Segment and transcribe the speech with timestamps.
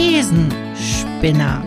[0.00, 1.62] Thesenspinner.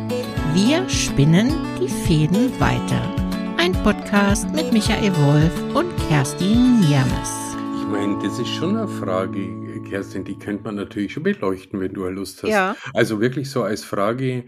[0.56, 3.16] Wir spinnen die Fäden weiter.
[3.58, 7.56] Ein Podcast mit Michael Wolf und Kerstin Niermes.
[7.80, 11.94] Ich meine, das ist schon eine Frage, Kerstin, die könnte man natürlich schon beleuchten, wenn
[11.94, 12.50] du Lust hast.
[12.50, 12.76] Ja.
[12.96, 14.46] Also wirklich so als Frage,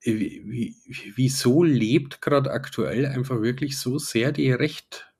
[0.00, 0.76] wie, wie,
[1.14, 5.12] wieso lebt gerade aktuell einfach wirklich so sehr die Recht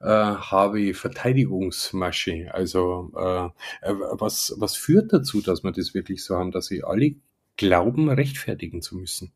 [0.00, 2.50] äh, habe Verteidigungsmasche.
[2.52, 3.46] Also äh,
[3.88, 7.14] äh, was, was führt dazu, dass wir das wirklich so haben, dass sie alle
[7.62, 9.32] glauben, rechtfertigen zu müssen?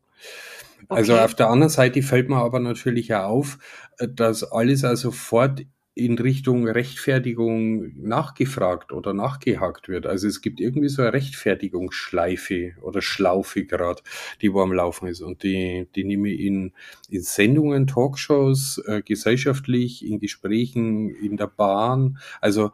[0.91, 1.23] Also Okay.
[1.23, 3.57] auf der anderen Seite fällt mir aber natürlich auch auf,
[3.99, 5.65] dass alles also sofort
[5.97, 10.05] in Richtung Rechtfertigung nachgefragt oder nachgehakt wird.
[10.05, 14.03] Also es gibt irgendwie so eine Rechtfertigungsschleife oder Schlaufe gerade,
[14.41, 15.21] die wo am Laufen ist.
[15.21, 16.73] Und die, die nehme ich in,
[17.09, 22.19] in Sendungen, Talkshows, äh, gesellschaftlich, in Gesprächen, in der Bahn.
[22.41, 22.71] Also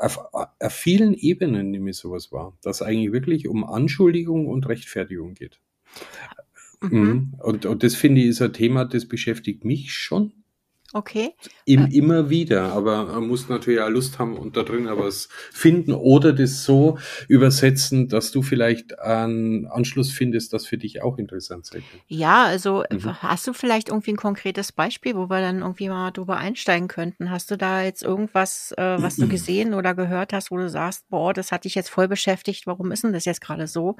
[0.00, 5.34] auf, auf vielen Ebenen nehme ich sowas wahr, dass eigentlich wirklich um Anschuldigung und Rechtfertigung
[5.34, 5.60] geht.
[6.80, 6.98] Mhm.
[6.98, 7.34] Mhm.
[7.38, 10.32] Und, und das finde ich ist ein Thema, das beschäftigt mich schon
[10.92, 11.34] Okay.
[11.66, 11.96] im, Äh.
[11.96, 12.72] immer wieder.
[12.72, 16.64] Aber man muss natürlich auch Lust haben und da drin aber was finden oder das
[16.64, 22.04] so übersetzen, dass du vielleicht einen Anschluss findest, das für dich auch interessant sein könnte.
[22.08, 23.22] Ja, also Mhm.
[23.22, 27.30] hast du vielleicht irgendwie ein konkretes Beispiel, wo wir dann irgendwie mal drüber einsteigen könnten?
[27.30, 31.08] Hast du da jetzt irgendwas, äh, was du gesehen oder gehört hast, wo du sagst,
[31.08, 33.96] boah, das hat dich jetzt voll beschäftigt, warum ist denn das jetzt gerade so?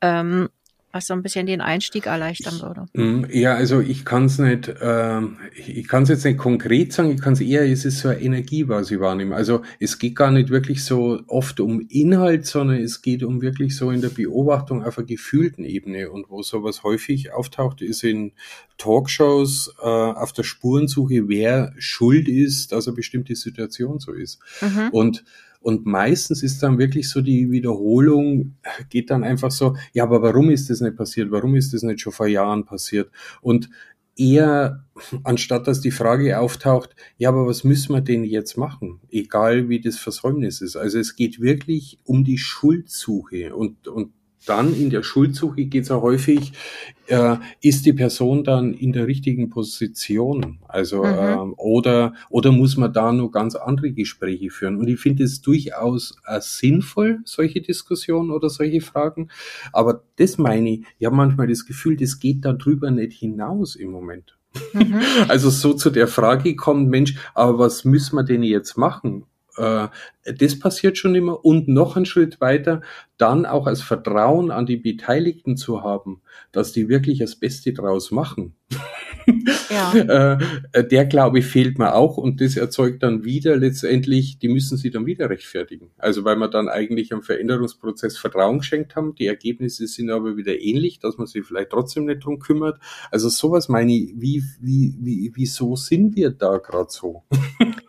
[0.00, 0.48] Ähm,
[0.94, 2.86] was so ein bisschen den Einstieg erleichtern würde.
[2.94, 7.10] Mm, Ja, also ich kann es nicht, ähm, ich kann es jetzt nicht konkret sagen,
[7.10, 9.34] ich kann es eher, es ist so eine Energie, was ich wahrnehme.
[9.34, 13.76] Also es geht gar nicht wirklich so oft um Inhalt, sondern es geht um wirklich
[13.76, 16.12] so in der Beobachtung auf einer gefühlten Ebene.
[16.12, 18.30] Und wo sowas häufig auftaucht, ist in
[18.78, 24.38] Talkshows äh, auf der Spurensuche, wer schuld ist, dass eine bestimmte Situation so ist.
[24.60, 24.90] Mhm.
[24.92, 25.24] Und,
[25.64, 28.56] und meistens ist dann wirklich so die Wiederholung,
[28.90, 31.30] geht dann einfach so, ja, aber warum ist das nicht passiert?
[31.30, 33.10] Warum ist das nicht schon vor Jahren passiert?
[33.40, 33.70] Und
[34.14, 34.84] eher,
[35.22, 39.00] anstatt dass die Frage auftaucht, ja, aber was müssen wir denn jetzt machen?
[39.08, 40.76] Egal wie das Versäumnis ist.
[40.76, 44.12] Also es geht wirklich um die Schuldsuche und, und
[44.46, 46.52] dann in der Schuldsuche geht es auch häufig,
[47.06, 50.58] äh, ist die Person dann in der richtigen Position?
[50.68, 51.14] Also Mhm.
[51.18, 54.76] ähm, oder oder muss man da nur ganz andere Gespräche führen?
[54.76, 59.28] Und ich finde es durchaus äh, sinnvoll, solche Diskussionen oder solche Fragen.
[59.72, 63.90] Aber das meine ich, ich habe manchmal das Gefühl, das geht darüber nicht hinaus im
[63.90, 64.36] Moment.
[64.72, 65.00] Mhm.
[65.28, 69.24] Also so zu der Frage kommt, Mensch, aber was müssen wir denn jetzt machen?
[69.56, 69.88] Äh,
[70.38, 72.80] Das passiert schon immer und noch einen Schritt weiter,
[73.18, 76.22] dann auch als Vertrauen an die Beteiligten zu haben,
[76.52, 78.54] dass die wirklich das Beste draus machen.
[79.70, 79.92] Ja.
[80.74, 84.90] Äh, der Glaube fehlt mir auch und das erzeugt dann wieder letztendlich, die müssen sie
[84.90, 85.90] dann wieder rechtfertigen.
[85.98, 90.60] Also weil wir dann eigentlich am Veränderungsprozess Vertrauen geschenkt haben, die Ergebnisse sind aber wieder
[90.60, 92.78] ähnlich, dass man sich vielleicht trotzdem nicht drum kümmert.
[93.10, 97.22] Also sowas meine ich, wie, wie, wie, wieso sind wir da gerade so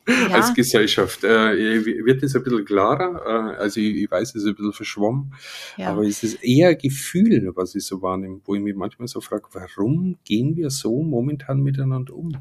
[0.07, 0.35] Ja.
[0.35, 1.23] als Gesellschaft?
[1.23, 3.21] Äh, wird das ein bisschen klarer?
[3.25, 5.33] Äh, also ich, ich weiß, es ist ein bisschen verschwommen,
[5.77, 5.89] ja.
[5.89, 9.45] aber es ist eher Gefühl, was ich so wahrnehme, wo ich mich manchmal so frage,
[9.53, 12.31] warum gehen wir so momentan miteinander um?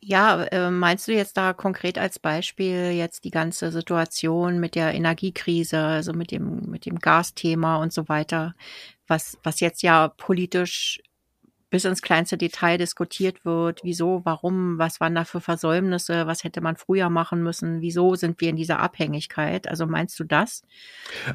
[0.00, 4.94] Ja, äh, meinst du jetzt da konkret als Beispiel jetzt die ganze Situation mit der
[4.94, 8.54] Energiekrise, also mit dem, mit dem Gasthema und so weiter,
[9.08, 11.00] was, was jetzt ja politisch
[11.68, 13.80] bis ins kleinste Detail diskutiert wird.
[13.82, 18.40] Wieso, warum, was waren da für Versäumnisse, was hätte man früher machen müssen, wieso sind
[18.40, 19.68] wir in dieser Abhängigkeit?
[19.68, 20.62] Also meinst du das?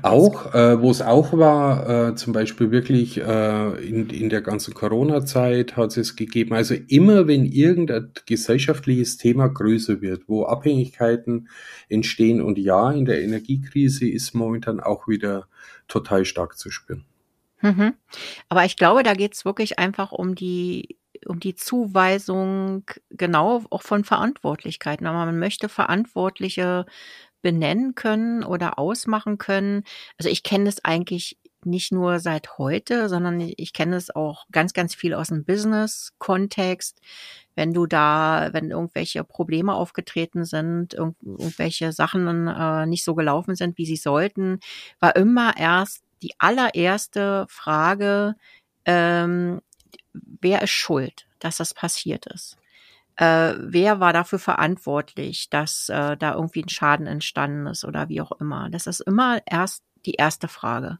[0.02, 4.74] Auch, äh, wo es auch war, äh, zum Beispiel wirklich äh, in, in der ganzen
[4.74, 11.50] Corona-Zeit hat es gegeben, also immer wenn irgendein gesellschaftliches Thema größer wird, wo Abhängigkeiten
[11.90, 15.48] entstehen und ja, in der Energiekrise ist momentan auch wieder
[15.88, 17.06] total stark zu spüren.
[17.62, 17.94] Mhm.
[18.50, 24.04] Aber ich glaube, da geht's wirklich einfach um die um die Zuweisung genau auch von
[24.04, 25.06] Verantwortlichkeiten.
[25.06, 26.86] Aber man möchte Verantwortliche
[27.44, 29.84] benennen können oder ausmachen können.
[30.18, 34.74] Also ich kenne das eigentlich nicht nur seit heute, sondern ich kenne es auch ganz,
[34.74, 37.00] ganz viel aus dem Business-Kontext.
[37.56, 43.56] Wenn du da, wenn irgendwelche Probleme aufgetreten sind, irgend, irgendwelche Sachen äh, nicht so gelaufen
[43.56, 44.60] sind, wie sie sollten,
[45.00, 48.36] war immer erst die allererste Frage,
[48.86, 49.62] ähm,
[50.14, 52.58] wer ist schuld, dass das passiert ist?
[53.16, 58.22] Äh, wer war dafür verantwortlich, dass äh, da irgendwie ein Schaden entstanden ist oder wie
[58.22, 58.70] auch immer?
[58.70, 61.00] Das ist immer erst die erste Frage,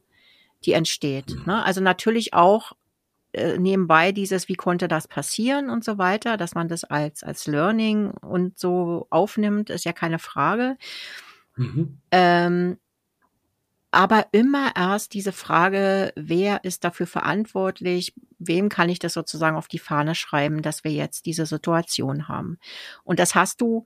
[0.64, 1.46] die entsteht.
[1.46, 1.64] Ne?
[1.64, 2.72] Also natürlich auch
[3.32, 7.46] äh, nebenbei dieses, wie konnte das passieren und so weiter, dass man das als, als
[7.46, 10.76] Learning und so aufnimmt, ist ja keine Frage.
[11.56, 11.98] Mhm.
[12.10, 12.78] Ähm,
[13.92, 18.14] aber immer erst diese Frage, wer ist dafür verantwortlich?
[18.38, 22.58] Wem kann ich das sozusagen auf die Fahne schreiben, dass wir jetzt diese Situation haben?
[23.04, 23.84] Und das hast du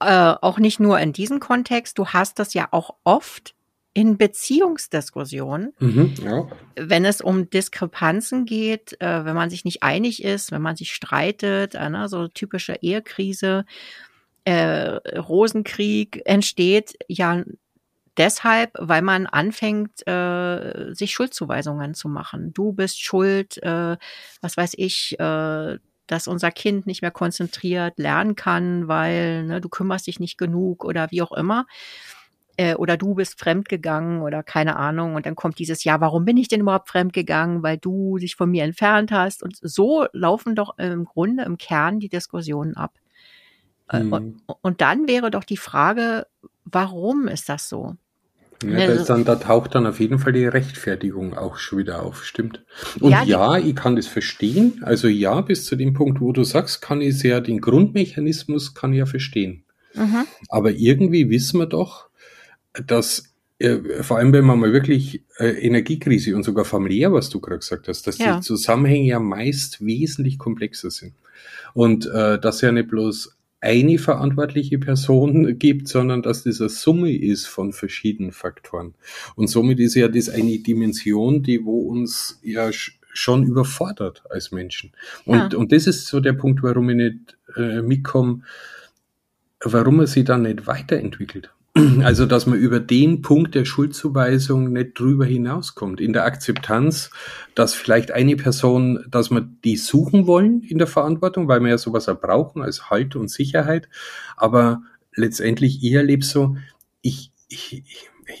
[0.00, 3.54] äh, auch nicht nur in diesem Kontext, du hast das ja auch oft
[3.92, 6.48] in Beziehungsdiskussionen, mhm, ja.
[6.76, 10.92] wenn es um Diskrepanzen geht, äh, wenn man sich nicht einig ist, wenn man sich
[10.92, 13.66] streitet, äh, ne, so typische Ehekrise,
[14.44, 17.42] äh, Rosenkrieg entsteht ja
[18.20, 22.52] deshalb, weil man anfängt, äh, sich Schuldzuweisungen zu machen.
[22.52, 23.96] Du bist schuld, äh,
[24.42, 29.70] was weiß ich, äh, dass unser Kind nicht mehr konzentriert lernen kann, weil ne, du
[29.70, 31.66] kümmerst dich nicht genug oder wie auch immer.
[32.58, 35.14] Äh, oder du bist fremdgegangen oder keine Ahnung.
[35.14, 37.62] Und dann kommt dieses, ja, warum bin ich denn überhaupt fremdgegangen?
[37.62, 39.42] Weil du dich von mir entfernt hast.
[39.42, 42.92] Und so laufen doch im Grunde im Kern die Diskussionen ab.
[43.90, 44.12] Mhm.
[44.12, 46.26] Und, und dann wäre doch die Frage,
[46.64, 47.96] warum ist das so?
[48.62, 52.02] Ja, da, ist dann, da taucht dann auf jeden Fall die Rechtfertigung auch schon wieder
[52.02, 52.62] auf, stimmt.
[53.00, 54.80] Und ja, ja, ich kann das verstehen.
[54.82, 58.92] Also ja, bis zu dem Punkt, wo du sagst, kann ich ja den Grundmechanismus kann
[58.92, 59.64] ich ja verstehen.
[59.94, 60.26] Mhm.
[60.48, 62.08] Aber irgendwie wissen wir doch,
[62.86, 63.24] dass
[63.58, 67.58] äh, vor allem wenn man mal wirklich äh, Energiekrise und sogar familiär, was du gerade
[67.58, 68.36] gesagt hast, dass ja.
[68.36, 71.14] die Zusammenhänge ja meist wesentlich komplexer sind.
[71.72, 77.14] Und äh, dass ja nicht bloß eine verantwortliche Person gibt, sondern dass das eine Summe
[77.14, 78.94] ist von verschiedenen Faktoren.
[79.36, 82.70] Und somit ist ja das eine Dimension, die wo uns ja
[83.12, 84.92] schon überfordert als Menschen.
[85.24, 85.58] Und, ja.
[85.58, 88.42] und das ist so der Punkt, warum ich nicht äh, mitkomme,
[89.62, 91.50] warum man sich dann nicht weiterentwickelt.
[92.02, 96.00] Also, dass man über den Punkt der Schuldzuweisung nicht drüber hinauskommt.
[96.00, 97.10] In der Akzeptanz,
[97.54, 101.78] dass vielleicht eine Person, dass man die suchen wollen in der Verantwortung, weil wir ja
[101.78, 103.88] sowas auch brauchen als Halt und Sicherheit.
[104.36, 104.82] Aber
[105.14, 106.56] letztendlich, ich erlebe so,
[107.02, 107.84] ich, ich,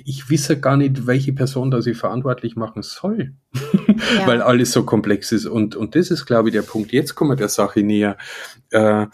[0.04, 4.26] ich wisse gar nicht, welche Person da sie verantwortlich machen soll, ja.
[4.26, 5.46] weil alles so komplex ist.
[5.46, 6.92] Und, und das ist, glaube ich, der Punkt.
[6.92, 8.16] Jetzt kommen wir der Sache näher.
[8.70, 9.06] Äh,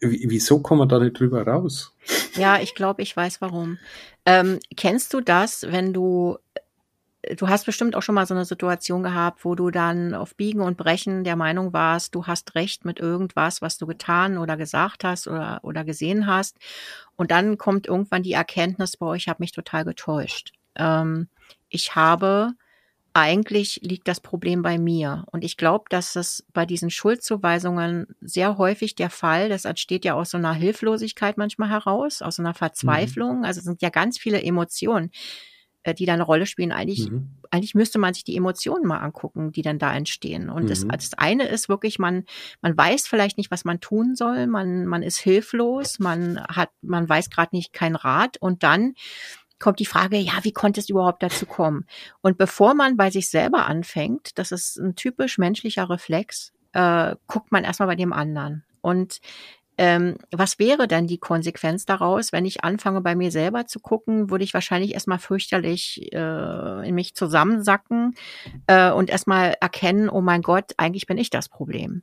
[0.00, 1.94] wieso kommen wir da nicht drüber raus?
[2.34, 3.78] Ja, ich glaube, ich weiß warum.
[4.24, 6.38] Ähm, kennst du das, wenn du,
[7.36, 10.60] du hast bestimmt auch schon mal so eine Situation gehabt, wo du dann auf Biegen
[10.60, 15.04] und Brechen der Meinung warst, du hast recht mit irgendwas, was du getan oder gesagt
[15.04, 16.56] hast oder, oder gesehen hast.
[17.16, 20.52] Und dann kommt irgendwann die Erkenntnis, boah, ich habe mich total getäuscht.
[20.74, 21.28] Ähm,
[21.68, 22.52] ich habe
[23.16, 25.24] eigentlich liegt das Problem bei mir.
[25.32, 30.12] Und ich glaube, dass es bei diesen Schuldzuweisungen sehr häufig der Fall, das entsteht ja
[30.12, 33.38] aus so einer Hilflosigkeit manchmal heraus, aus so einer Verzweiflung.
[33.38, 33.44] Mhm.
[33.44, 35.12] Also es sind ja ganz viele Emotionen,
[35.82, 36.72] äh, die da eine Rolle spielen.
[36.72, 37.30] Eigentlich, mhm.
[37.50, 40.50] eigentlich müsste man sich die Emotionen mal angucken, die dann da entstehen.
[40.50, 40.68] Und mhm.
[40.68, 42.24] das, das eine ist wirklich, man,
[42.60, 47.08] man weiß vielleicht nicht, was man tun soll, man, man ist hilflos, man hat, man
[47.08, 48.92] weiß gerade nicht keinen Rat und dann
[49.58, 51.86] kommt die Frage, ja, wie konnte es überhaupt dazu kommen?
[52.20, 57.52] Und bevor man bei sich selber anfängt, das ist ein typisch menschlicher Reflex, äh, guckt
[57.52, 58.64] man erstmal bei dem anderen.
[58.80, 59.20] Und
[59.78, 64.30] ähm, was wäre denn die Konsequenz daraus, wenn ich anfange, bei mir selber zu gucken,
[64.30, 68.14] würde ich wahrscheinlich erstmal fürchterlich äh, in mich zusammensacken
[68.66, 72.02] äh, und erstmal erkennen, oh mein Gott, eigentlich bin ich das Problem.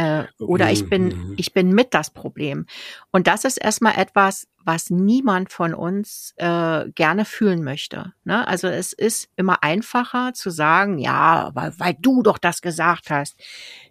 [0.00, 1.34] Äh, oder ich bin, mhm.
[1.36, 2.64] ich bin mit das Problem.
[3.10, 8.14] Und das ist erstmal etwas, was niemand von uns äh, gerne fühlen möchte.
[8.24, 8.46] Ne?
[8.48, 13.38] Also es ist immer einfacher zu sagen, ja, weil, weil du doch das gesagt hast.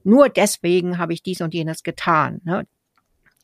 [0.04, 2.42] Nur deswegen habe ich dies und jenes getan.
[2.44, 2.66] Ne?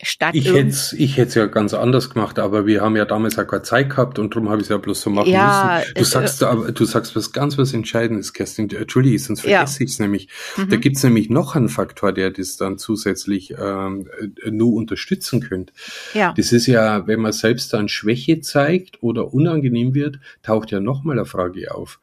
[0.03, 3.39] Statt ich hätte es ich hätt's ja ganz anders gemacht, aber wir haben ja damals
[3.39, 5.93] auch keine Zeit gehabt und darum habe ich es ja bloß so machen ja, müssen.
[5.95, 8.69] Du sagst äh, du sagst was ganz was Entscheidendes, Kerstin.
[8.69, 9.85] Entschuldige, sonst vergesse ja.
[9.85, 10.27] ich es nämlich.
[10.57, 10.69] Mhm.
[10.69, 14.09] Da gibt's nämlich noch einen Faktor, der das dann zusätzlich ähm,
[14.49, 15.71] nur unterstützen könnte.
[16.13, 16.33] Ja.
[16.35, 21.17] Das ist ja, wenn man selbst dann Schwäche zeigt oder unangenehm wird, taucht ja nochmal
[21.17, 21.99] eine Frage auf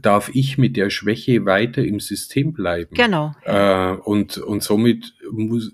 [0.00, 2.94] darf ich mit der Schwäche weiter im System bleiben.
[2.94, 3.34] Genau.
[3.44, 5.72] Äh, und, und somit muss,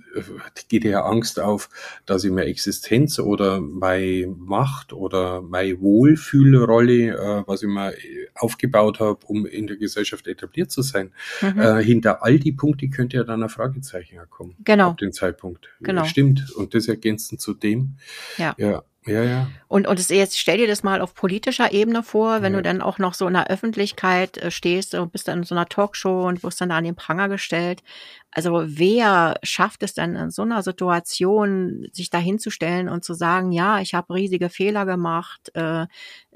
[0.69, 1.69] geht ja Angst auf,
[2.07, 7.95] dass ich meine Existenz oder meine Macht oder meine Wohlfühlrolle, äh, was ich mir
[8.35, 11.61] aufgebaut habe, um in der Gesellschaft etabliert zu sein, mhm.
[11.61, 14.55] äh, hinter all die Punkte könnte ja dann ein Fragezeichen kommen.
[14.65, 14.91] Genau.
[14.91, 15.69] Ab dem Zeitpunkt.
[15.81, 16.05] Genau.
[16.05, 16.51] Stimmt.
[16.57, 17.97] Und das ergänzend zu dem.
[18.37, 18.55] Ja.
[18.59, 19.51] ja ja, ja.
[19.69, 22.59] Und, und es, jetzt stell dir das mal auf politischer Ebene vor, wenn ja.
[22.59, 25.55] du dann auch noch so in der Öffentlichkeit äh, stehst und bist dann in so
[25.55, 27.83] einer Talkshow und wirst dann da an den Pranger gestellt.
[28.31, 33.53] Also wer schafft es dann in so einer Situation, sich da hinzustellen und zu sagen,
[33.53, 35.87] ja, ich habe riesige Fehler gemacht, äh,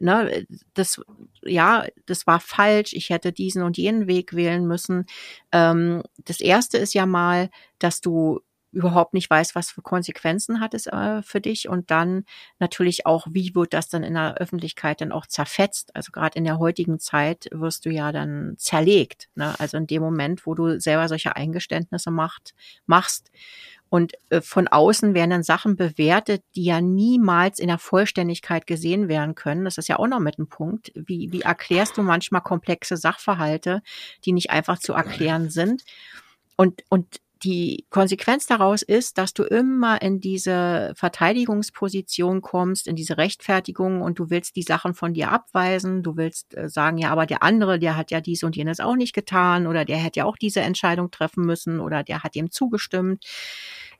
[0.01, 1.01] ne, das,
[1.43, 5.07] ja, das war falsch, ich hätte diesen und jenen Weg wählen müssen.
[5.53, 8.41] Ähm, das erste ist ja mal, dass du
[8.75, 12.25] überhaupt nicht weißt, was für Konsequenzen hat es äh, für dich und dann
[12.59, 15.95] natürlich auch, wie wird das dann in der Öffentlichkeit dann auch zerfetzt?
[15.95, 19.29] Also gerade in der heutigen Zeit wirst du ja dann zerlegt.
[19.35, 19.55] Ne?
[19.59, 22.55] Also in dem Moment, wo du selber solche Eingeständnisse macht,
[22.87, 23.31] machst,
[23.95, 29.07] und äh, von außen werden dann Sachen bewertet, die ja niemals in der Vollständigkeit gesehen
[29.07, 29.65] werden können.
[29.65, 30.91] Das ist ja auch noch mit einem Punkt.
[30.97, 33.83] Wie, wie erklärst du manchmal komplexe Sachverhalte,
[34.25, 35.85] die nicht einfach zu erklären sind?
[36.57, 43.19] Und, und die Konsequenz daraus ist, dass du immer in diese Verteidigungsposition kommst, in diese
[43.19, 46.03] Rechtfertigung und du willst die Sachen von dir abweisen.
[46.03, 48.97] Du willst äh, sagen, ja, aber der andere, der hat ja dies und jenes auch
[48.97, 52.51] nicht getan oder der hätte ja auch diese Entscheidung treffen müssen oder der hat ihm
[52.51, 53.25] zugestimmt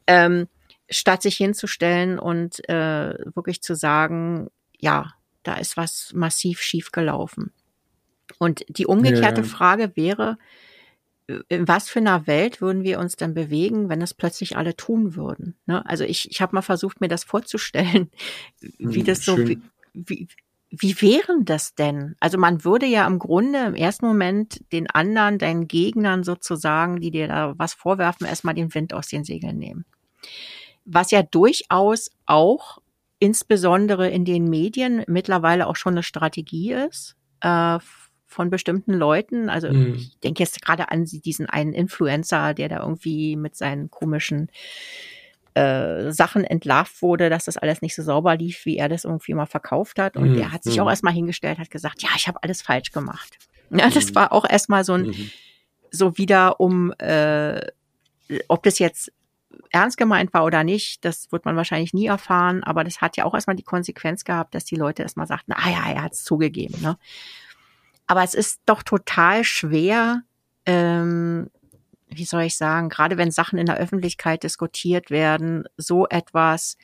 [0.07, 0.49] ähm,
[0.91, 4.49] statt sich hinzustellen und äh, wirklich zu sagen,
[4.79, 7.53] ja, da ist was massiv schief gelaufen.
[8.39, 9.47] Und die umgekehrte ja.
[9.47, 10.39] Frage wäre,
[11.49, 15.17] in was für einer Welt würden wir uns denn bewegen, wenn es plötzlich alle tun
[15.17, 15.57] würden?
[15.67, 15.85] Ne?
[15.87, 18.11] Also ich, ich habe mal versucht, mir das vorzustellen,
[18.61, 19.61] wie hm, das so, wie,
[19.95, 20.29] wie,
[20.71, 22.15] wie wären das denn?
[22.21, 27.11] Also man würde ja im Grunde im ersten Moment den anderen, deinen Gegnern sozusagen, die
[27.11, 29.85] dir da was vorwerfen, erstmal den Wind aus den Segeln nehmen
[30.85, 32.79] was ja durchaus auch
[33.19, 37.79] insbesondere in den Medien mittlerweile auch schon eine Strategie ist äh,
[38.35, 39.49] von bestimmten Leuten.
[39.49, 39.95] Also mhm.
[39.95, 44.51] ich denke jetzt gerade an diesen einen Influencer, der da irgendwie mit seinen komischen
[45.55, 49.35] äh, Sachen entlarvt wurde, dass das alles nicht so sauber lief, wie er das irgendwie
[49.35, 50.17] mal verkauft hat.
[50.17, 50.37] Und mhm.
[50.37, 50.91] der hat sich auch mhm.
[50.91, 53.39] erstmal hingestellt, hat gesagt, ja, ich habe alles falsch gemacht.
[53.71, 54.15] Ja, das mhm.
[54.17, 55.31] war auch erstmal so ein, mhm.
[55.91, 57.61] so wieder um, äh,
[58.49, 59.13] ob das jetzt
[59.71, 63.25] ernst gemeint war oder nicht, das wird man wahrscheinlich nie erfahren, aber das hat ja
[63.25, 66.25] auch erstmal die Konsequenz gehabt, dass die Leute erstmal sagten, ah ja, er hat es
[66.25, 66.81] zugegeben.
[66.81, 66.97] Ne?
[68.07, 70.23] Aber es ist doch total schwer,
[70.67, 71.51] ähm,
[72.09, 76.77] wie soll ich sagen, gerade wenn Sachen in der Öffentlichkeit diskutiert werden, so etwas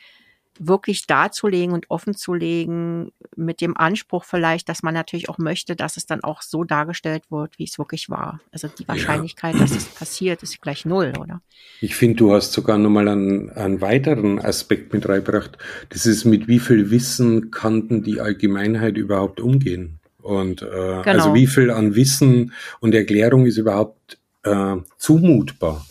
[0.59, 6.05] wirklich darzulegen und offenzulegen, mit dem Anspruch vielleicht, dass man natürlich auch möchte, dass es
[6.05, 8.41] dann auch so dargestellt wird, wie es wirklich war.
[8.53, 9.61] Also die Wahrscheinlichkeit, ja.
[9.61, 11.41] dass es passiert, ist gleich null, oder?
[11.81, 15.57] Ich finde, du hast sogar nochmal einen, einen weiteren Aspekt mit reingebracht.
[15.89, 20.00] Das ist, mit wie viel Wissen kann die Allgemeinheit überhaupt umgehen?
[20.23, 21.19] Und äh, also genau.
[21.25, 25.87] also wie viel an Wissen und Erklärung ist überhaupt äh, zumutbar.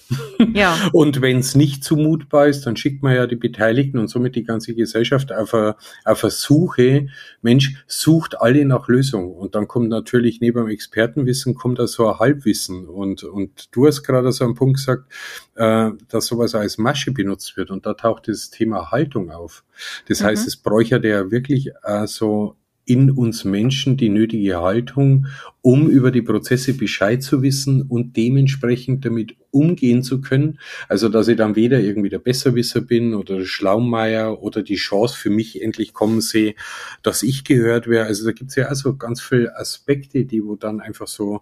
[0.53, 0.75] Ja.
[0.93, 4.43] Und wenn es nicht zumutbar ist, dann schickt man ja die Beteiligten und somit die
[4.43, 7.07] ganze Gesellschaft auf eine, auf eine Suche.
[7.41, 9.31] Mensch, sucht alle nach Lösungen.
[9.31, 12.87] Und dann kommt natürlich neben dem Expertenwissen kommt da so ein Halbwissen.
[12.87, 15.11] Und, und du hast gerade so einen Punkt gesagt,
[15.55, 17.69] äh, dass sowas als Masche benutzt wird.
[17.69, 19.63] Und da taucht das Thema Haltung auf.
[20.07, 20.25] Das mhm.
[20.25, 22.55] heißt, es bräuchte ja wirklich äh, so
[22.89, 25.27] in uns Menschen die nötige Haltung,
[25.61, 30.57] um über die Prozesse Bescheid zu wissen und dementsprechend damit umgehen zu können.
[30.87, 35.15] Also, dass ich dann weder irgendwie der Besserwisser bin oder der Schlaumeier oder die Chance
[35.15, 36.55] für mich endlich kommen sehe,
[37.03, 38.07] dass ich gehört wäre.
[38.07, 41.41] Also, da gibt's ja also ganz viele Aspekte, die wo dann einfach so,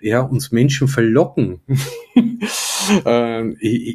[0.00, 1.60] ja, uns Menschen verlocken,
[3.04, 3.42] äh,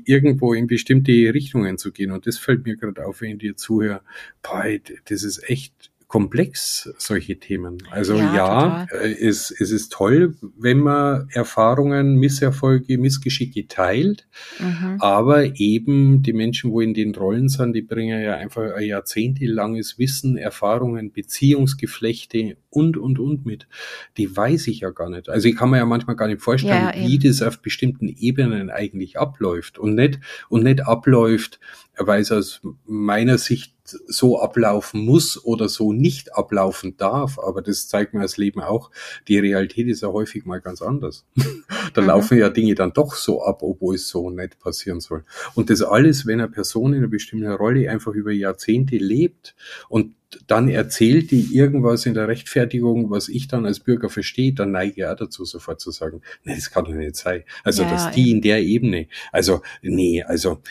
[0.06, 2.12] irgendwo in bestimmte Richtungen zu gehen.
[2.12, 4.02] Und das fällt mir gerade auf, wenn ich dir zuhöre.
[4.42, 4.64] Boah,
[5.06, 7.80] das ist echt komplex, solche Themen.
[7.90, 14.28] Also ja, ja äh, es, es ist toll, wenn man Erfahrungen, Misserfolge, Missgeschicke teilt,
[14.60, 14.98] mhm.
[15.00, 19.98] aber eben die Menschen, wo in den Rollen sind, die bringen ja einfach ein jahrzehntelanges
[19.98, 23.68] Wissen, Erfahrungen, Beziehungsgeflechte und, und, und mit.
[24.18, 25.30] Die weiß ich ja gar nicht.
[25.30, 28.70] Also ich kann mir ja manchmal gar nicht vorstellen, ja, wie das auf bestimmten Ebenen
[28.70, 31.60] eigentlich abläuft und nicht, und nicht abläuft,
[31.98, 37.40] weil es aus meiner Sicht so ablaufen muss oder so nicht ablaufen darf.
[37.40, 38.92] Aber das zeigt mir das Leben auch.
[39.28, 41.26] Die Realität ist ja häufig mal ganz anders.
[41.94, 42.08] Da mhm.
[42.08, 45.24] laufen ja Dinge dann doch so ab, obwohl es so nicht passieren soll.
[45.56, 49.56] Und das alles, wenn eine Person in einer bestimmten Rolle einfach über Jahrzehnte lebt
[49.90, 50.14] und
[50.48, 54.94] dann erzählt die irgendwas in der Rechtfertigung, was ich dann als Bürger verstehe, dann neige
[54.98, 57.44] ich auch dazu, sofort zu sagen, nee, das kann doch nicht sein.
[57.64, 60.62] Also, ja, dass die in der Ebene, also, nee, also,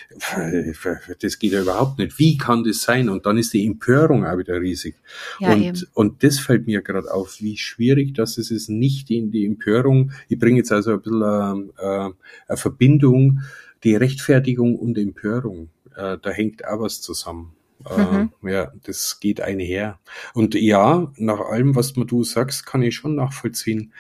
[1.21, 2.19] das geht ja überhaupt nicht.
[2.19, 3.09] Wie kann das sein?
[3.09, 4.97] Und dann ist die Empörung auch wieder riesig.
[5.41, 9.31] Ja, und, und das fällt mir gerade auf, wie schwierig das ist, es nicht in
[9.31, 10.13] die Empörung.
[10.29, 12.11] Ich bringe jetzt also ein bisschen äh,
[12.49, 13.41] eine Verbindung,
[13.85, 15.69] die Rechtfertigung und Empörung.
[15.97, 17.55] Äh, da hängt auch was zusammen.
[17.81, 18.33] Mhm.
[18.45, 19.99] Äh, ja, das geht einher.
[20.35, 23.93] Und ja, nach allem, was du sagst, kann ich schon nachvollziehen,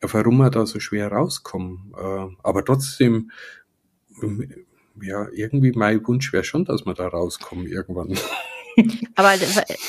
[0.00, 1.94] warum wir da so schwer rauskommen.
[2.42, 3.30] Aber trotzdem,
[5.00, 8.14] ja, irgendwie mein Wunsch wäre schon, dass wir da rauskommen irgendwann.
[9.14, 9.34] Aber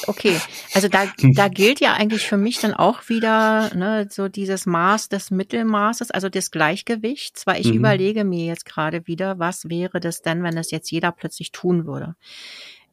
[0.08, 0.40] okay,
[0.74, 5.10] also da, da gilt ja eigentlich für mich dann auch wieder ne, so dieses Maß
[5.10, 7.80] des Mittelmaßes, also des Gleichgewichts, weil ich mhm.
[7.80, 11.86] überlege mir jetzt gerade wieder, was wäre das denn, wenn das jetzt jeder plötzlich tun
[11.86, 12.16] würde?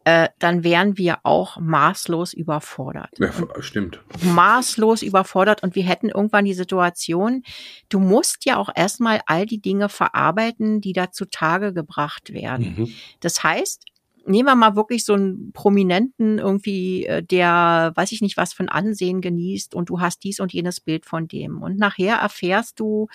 [0.04, 3.10] Äh, dann wären wir auch maßlos überfordert.
[3.18, 3.30] Ja,
[3.60, 4.00] stimmt.
[4.24, 7.44] Maßlos überfordert und wir hätten irgendwann die Situation,
[7.88, 12.74] du musst ja auch erstmal all die Dinge verarbeiten, die da zutage gebracht werden.
[12.76, 12.94] Mhm.
[13.20, 13.84] Das heißt,
[14.26, 18.68] nehmen wir mal wirklich so einen Prominenten irgendwie, äh, der, weiß ich nicht, was ein
[18.68, 21.62] Ansehen genießt und du hast dies und jenes Bild von dem.
[21.62, 23.08] Und nachher erfährst du,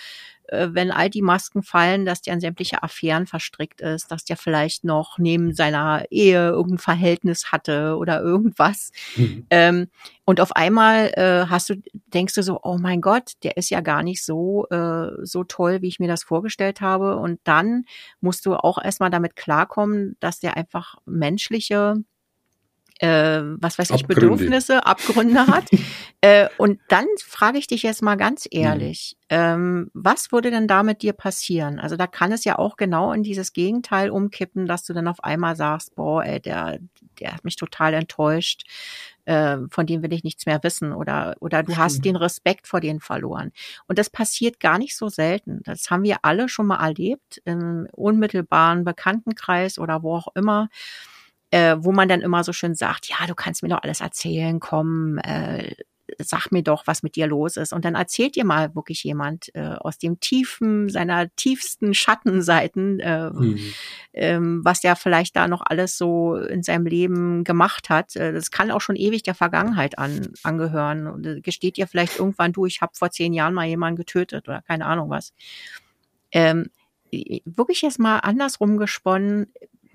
[0.52, 4.84] wenn all die Masken fallen, dass der in sämtliche Affären verstrickt ist, dass der vielleicht
[4.84, 8.92] noch neben seiner Ehe irgendein Verhältnis hatte oder irgendwas.
[9.16, 9.46] Mhm.
[9.50, 9.88] Ähm,
[10.26, 11.76] und auf einmal äh, hast du,
[12.08, 15.82] denkst du so, oh mein Gott, der ist ja gar nicht so, äh, so toll,
[15.82, 17.18] wie ich mir das vorgestellt habe.
[17.18, 17.86] Und dann
[18.20, 22.04] musst du auch erstmal damit klarkommen, dass der einfach menschliche
[23.00, 24.22] äh, was weiß ich, Abgründe.
[24.22, 25.66] Bedürfnisse, Abgründe hat.
[26.22, 28.60] äh, und dann frage ich dich jetzt mal ganz mhm.
[28.60, 29.38] ehrlich, mhm.
[29.38, 31.80] ähm, was würde denn da mit dir passieren?
[31.80, 35.24] Also da kann es ja auch genau in dieses Gegenteil umkippen, dass du dann auf
[35.24, 36.80] einmal sagst, boah, ey, der,
[37.20, 38.64] der hat mich total enttäuscht,
[39.26, 42.80] äh, von dem will ich nichts mehr wissen oder, oder du hast den Respekt vor
[42.80, 43.52] denen verloren.
[43.88, 45.62] Und das passiert gar nicht so selten.
[45.66, 50.70] Das haben wir alle schon mal erlebt, im unmittelbaren Bekanntenkreis oder wo auch immer
[51.52, 54.60] äh, wo man dann immer so schön sagt, ja, du kannst mir doch alles erzählen,
[54.60, 55.76] komm, äh,
[56.20, 57.74] sag mir doch, was mit dir los ist.
[57.74, 63.30] Und dann erzählt dir mal wirklich jemand äh, aus dem tiefen, seiner tiefsten Schattenseiten, äh,
[63.30, 63.60] mhm.
[64.14, 68.16] ähm, was der vielleicht da noch alles so in seinem Leben gemacht hat.
[68.16, 71.08] Äh, das kann auch schon ewig der Vergangenheit an, angehören.
[71.08, 74.48] Und äh, gesteht dir vielleicht irgendwann, du, ich habe vor zehn Jahren mal jemanden getötet
[74.48, 75.34] oder keine Ahnung was.
[76.32, 76.70] Ähm,
[77.46, 79.48] wirklich jetzt mal andersrum gesponnen,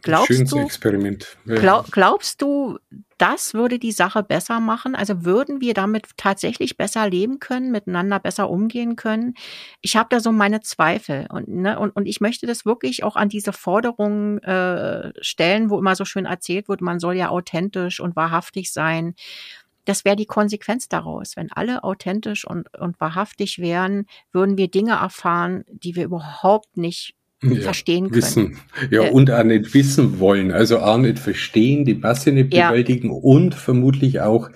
[0.02, 1.36] Glaubst du, Experiment.
[1.44, 1.56] Ja.
[1.56, 2.78] Glaub, glaubst du,
[3.18, 4.96] das würde die Sache besser machen?
[4.96, 9.34] Also würden wir damit tatsächlich besser leben können, miteinander besser umgehen können?
[9.80, 13.14] Ich habe da so meine Zweifel und, ne, und, und ich möchte das wirklich auch
[13.14, 18.00] an diese Forderungen äh, stellen, wo immer so schön erzählt wird, man soll ja authentisch
[18.00, 19.14] und wahrhaftig sein.
[19.84, 21.36] Das wäre die Konsequenz daraus.
[21.36, 27.14] Wenn alle authentisch und, und wahrhaftig wären, würden wir Dinge erfahren, die wir überhaupt nicht
[27.42, 28.22] ja, verstehen können.
[28.22, 28.56] Wissen.
[28.90, 30.52] Ja, äh, und auch nicht wissen wollen.
[30.52, 33.14] Also auch nicht verstehen, die Masse nicht bewältigen ja.
[33.14, 34.50] und vermutlich auch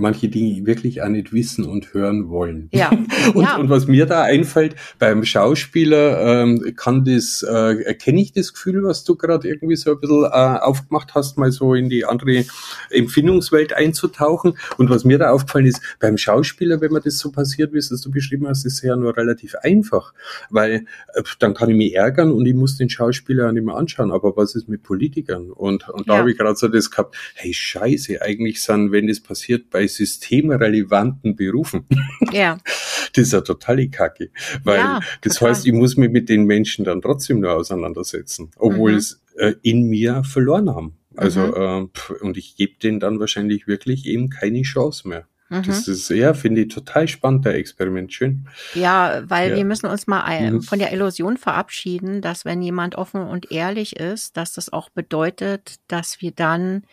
[0.00, 2.68] manche Dinge wirklich auch nicht wissen und hören wollen.
[2.72, 2.90] Ja.
[3.34, 3.56] und, ja.
[3.56, 8.82] und was mir da einfällt, beim Schauspieler ähm, kann das, äh, erkenne ich das Gefühl,
[8.82, 12.44] was du gerade irgendwie so ein bisschen äh, aufgemacht hast, mal so in die andere
[12.90, 14.54] Empfindungswelt einzutauchen.
[14.78, 17.88] Und was mir da aufgefallen ist, beim Schauspieler, wenn man das so passiert, wie es
[17.88, 20.14] du beschrieben hast, ist es ja nur relativ einfach,
[20.48, 24.10] weil äh, dann kann ich mich ärgern und ich muss den Schauspieler nicht mehr anschauen.
[24.10, 25.50] Aber was ist mit Politikern?
[25.50, 26.18] Und, und da ja.
[26.20, 31.36] habe ich gerade so das gehabt, hey Scheiße, eigentlich sind, wenn das passiert, bei systemrelevanten
[31.36, 31.86] Berufen.
[32.32, 32.58] Ja.
[33.12, 34.30] Das ist ja totale Kacke.
[34.62, 35.50] Weil ja, das total.
[35.50, 38.98] heißt, ich muss mich mit den Menschen dann trotzdem nur auseinandersetzen, obwohl mhm.
[38.98, 40.96] es äh, in mir verloren haben.
[41.16, 41.90] Also, mhm.
[41.92, 45.26] äh, und ich gebe denen dann wahrscheinlich wirklich eben keine Chance mehr.
[45.50, 45.64] Mhm.
[45.64, 48.12] Das ist, ja, finde ich total spannend, der Experiment.
[48.12, 48.46] Schön.
[48.74, 49.56] Ja, weil ja.
[49.56, 50.62] wir müssen uns mal mhm.
[50.62, 55.76] von der Illusion verabschieden, dass wenn jemand offen und ehrlich ist, dass das auch bedeutet,
[55.88, 56.84] dass wir dann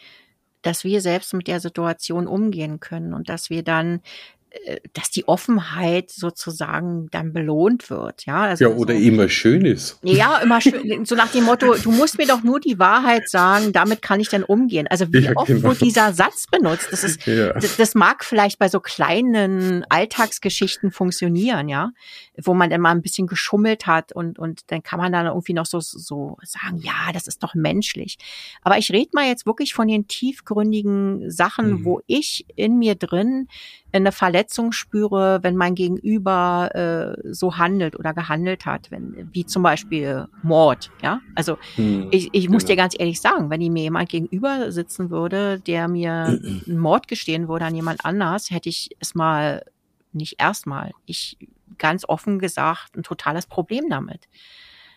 [0.61, 4.01] dass wir selbst mit der Situation umgehen können und dass wir dann
[4.93, 8.43] dass die Offenheit sozusagen dann belohnt wird, ja.
[8.43, 9.99] Also ja, oder so, immer schön ist.
[10.03, 10.77] Ja, immer schön.
[11.07, 14.29] So nach dem Motto, du musst mir doch nur die Wahrheit sagen, damit kann ich
[14.29, 14.87] dann umgehen.
[14.87, 15.69] Also wie ja, oft genau.
[15.69, 16.87] wird dieser Satz benutzt?
[16.91, 17.53] Das ist, ja.
[17.53, 21.91] das, das, mag vielleicht bei so kleinen Alltagsgeschichten funktionieren, ja,
[22.41, 25.53] wo man dann mal ein bisschen geschummelt hat und, und dann kann man dann irgendwie
[25.53, 28.17] noch so, so sagen, ja, das ist doch menschlich.
[28.63, 31.85] Aber ich rede mal jetzt wirklich von den tiefgründigen Sachen, mhm.
[31.85, 33.47] wo ich in mir drin
[33.93, 39.63] eine Verletzung spüre, wenn mein Gegenüber äh, so handelt oder gehandelt hat, wenn, wie zum
[39.63, 41.21] Beispiel Mord, ja.
[41.35, 42.73] Also hm, ich, ich muss genau.
[42.73, 46.11] dir ganz ehrlich sagen, wenn mir jemand gegenüber sitzen würde, der mir
[46.67, 49.63] einen Mord gestehen würde an jemand anders, hätte ich es mal
[50.11, 51.37] nicht erstmal, ich
[51.77, 54.27] ganz offen gesagt, ein totales Problem damit.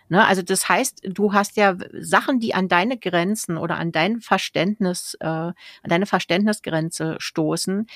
[0.08, 4.20] Ne, also das heißt, du hast ja Sachen, die an deine Grenzen oder an dein
[4.20, 7.86] Verständnis, äh, an deine Verständnisgrenze stoßen,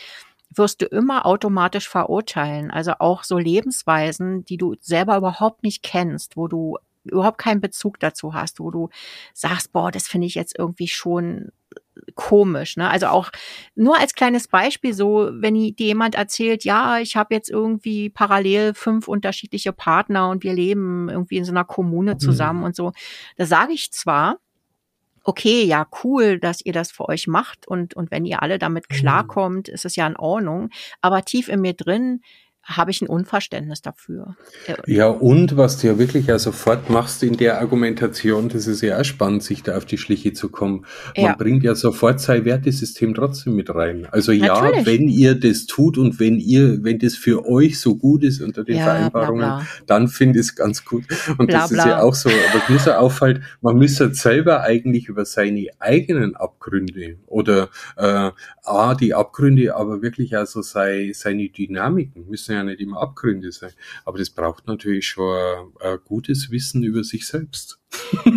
[0.57, 2.71] wirst du immer automatisch verurteilen.
[2.71, 8.01] Also auch so Lebensweisen, die du selber überhaupt nicht kennst, wo du überhaupt keinen Bezug
[8.01, 8.89] dazu hast, wo du
[9.35, 11.51] sagst, boah, das finde ich jetzt irgendwie schon
[12.15, 12.77] komisch.
[12.77, 12.89] Ne?
[12.89, 13.31] Also auch
[13.75, 18.75] nur als kleines Beispiel so, wenn dir jemand erzählt, ja, ich habe jetzt irgendwie parallel
[18.75, 22.19] fünf unterschiedliche Partner und wir leben irgendwie in so einer Kommune mhm.
[22.19, 22.67] zusammen mhm.
[22.67, 22.93] und so,
[23.37, 24.39] da sage ich zwar,
[25.25, 28.87] okay, ja, cool, dass ihr das für euch macht und, und wenn ihr alle damit
[28.91, 28.95] Mhm.
[28.95, 30.71] klarkommt, ist es ja in Ordnung.
[31.01, 32.21] Aber tief in mir drin
[32.65, 34.37] habe ich ein Unverständnis dafür.
[34.67, 38.81] Äh, Ja, und was du ja wirklich ja sofort machst in der Argumentation, das ist
[38.81, 40.87] ja auch spannend, sich da auf die Schliche zu kommen.
[41.17, 41.35] Man Ja.
[41.37, 44.07] bringt ja sofort sein Wertesystem trotzdem mit rein.
[44.11, 44.87] Also ja, Natürlich.
[44.87, 48.65] wenn ihr das tut und wenn ihr, wenn das für euch so gut ist unter
[48.65, 49.67] den Ja, bla, Vereinbarungen, bla.
[49.87, 51.05] dann finde ich es ganz gut.
[51.39, 51.89] Und Bla, das ist bla.
[51.89, 52.31] ja auch so.
[52.31, 58.31] Was mir so auffällt, man müsste selber eigentlich über seine eigenen Abgründe oder äh,
[58.65, 63.73] A, die Abgründe, aber wirklich also sei, seine Dynamiken, müssen ja nicht immer Abgründe sein.
[64.05, 67.79] Aber das braucht natürlich schon ein, ein gutes Wissen über sich selbst.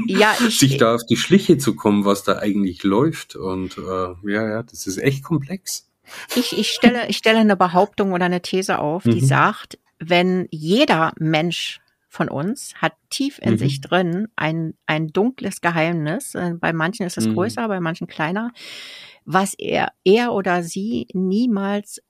[0.08, 3.36] Ja, ich, Sich da auf die Schliche zu kommen, was da eigentlich läuft.
[3.36, 5.90] Und äh, ja, ja, das ist echt komplex.
[6.36, 9.26] Ich, ich, stelle, ich stelle eine Behauptung oder eine These auf, die Mhm.
[9.26, 13.58] sagt, wenn jeder Mensch von uns hat tief in Mhm.
[13.58, 17.34] sich drin ein, ein dunkles Geheimnis, äh, bei manchen ist es Mhm.
[17.34, 18.52] größer, bei manchen kleiner,
[19.26, 22.02] was er, er oder sie niemals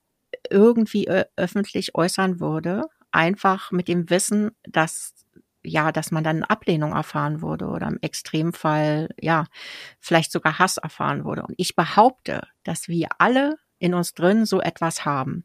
[0.50, 5.14] irgendwie ö- öffentlich äußern würde, einfach mit dem Wissen, dass
[5.64, 9.44] ja, dass man dann Ablehnung erfahren würde oder im Extremfall, ja,
[10.00, 11.42] vielleicht sogar Hass erfahren würde.
[11.42, 15.44] Und ich behaupte, dass wir alle in uns drin so etwas haben,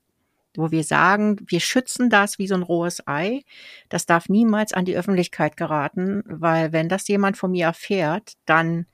[0.56, 3.42] wo wir sagen, wir schützen das wie so ein rohes Ei.
[3.90, 8.86] Das darf niemals an die Öffentlichkeit geraten, weil wenn das jemand von mir erfährt, dann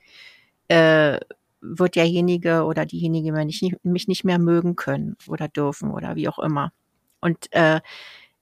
[0.70, 1.20] äh,
[1.62, 6.72] wird derjenige oder diejenige mich nicht, mehr mögen können oder dürfen oder wie auch immer.
[7.22, 7.82] Und äh,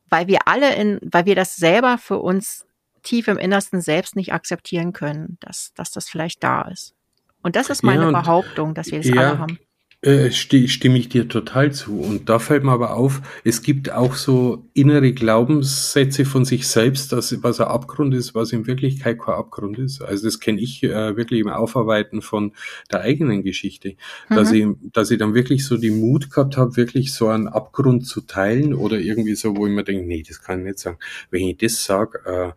[0.09, 2.65] weil wir alle in, weil wir das selber für uns
[3.03, 6.93] tief im Innersten selbst nicht akzeptieren können, dass, dass das vielleicht da ist.
[7.41, 9.59] Und das ist meine Ja, und- Behauptung, dass wir das ja, alle haben.
[10.07, 11.99] Äh, sti- stimme ich dir total zu.
[11.99, 17.11] Und da fällt mir aber auf, es gibt auch so innere Glaubenssätze von sich selbst,
[17.11, 20.01] dass was ein Abgrund ist, was in Wirklichkeit kein Abgrund ist.
[20.01, 22.53] Also das kenne ich äh, wirklich im Aufarbeiten von
[22.89, 23.95] der eigenen Geschichte,
[24.29, 28.07] dass ich, dass ich dann wirklich so die Mut gehabt habe, wirklich so einen Abgrund
[28.07, 30.99] zu teilen oder irgendwie so, wo ich mir denke, nee, das kann ich nicht sagen.
[31.31, 32.51] Wenn ich das sage, äh,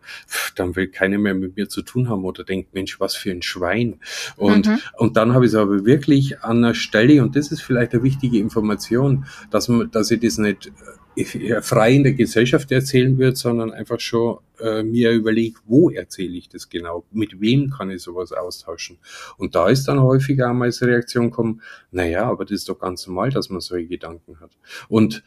[0.55, 3.41] dann will keiner mehr mit mir zu tun haben oder denkt, Mensch, was für ein
[3.41, 3.99] Schwein.
[4.37, 4.79] Und Mhm.
[4.97, 8.03] und dann habe ich es aber wirklich an der Stelle, und das ist vielleicht eine
[8.03, 10.69] wichtige Information, dass, man, dass ich das nicht
[11.15, 16.37] äh, frei in der Gesellschaft erzählen wird, sondern einfach schon äh, mir überlege, wo erzähle
[16.37, 18.97] ich das genau, mit wem kann ich sowas austauschen.
[19.37, 23.07] Und da ist dann häufiger einmal als Reaktion kommen, naja, aber das ist doch ganz
[23.07, 24.51] normal, dass man solche Gedanken hat.
[24.87, 25.23] Und,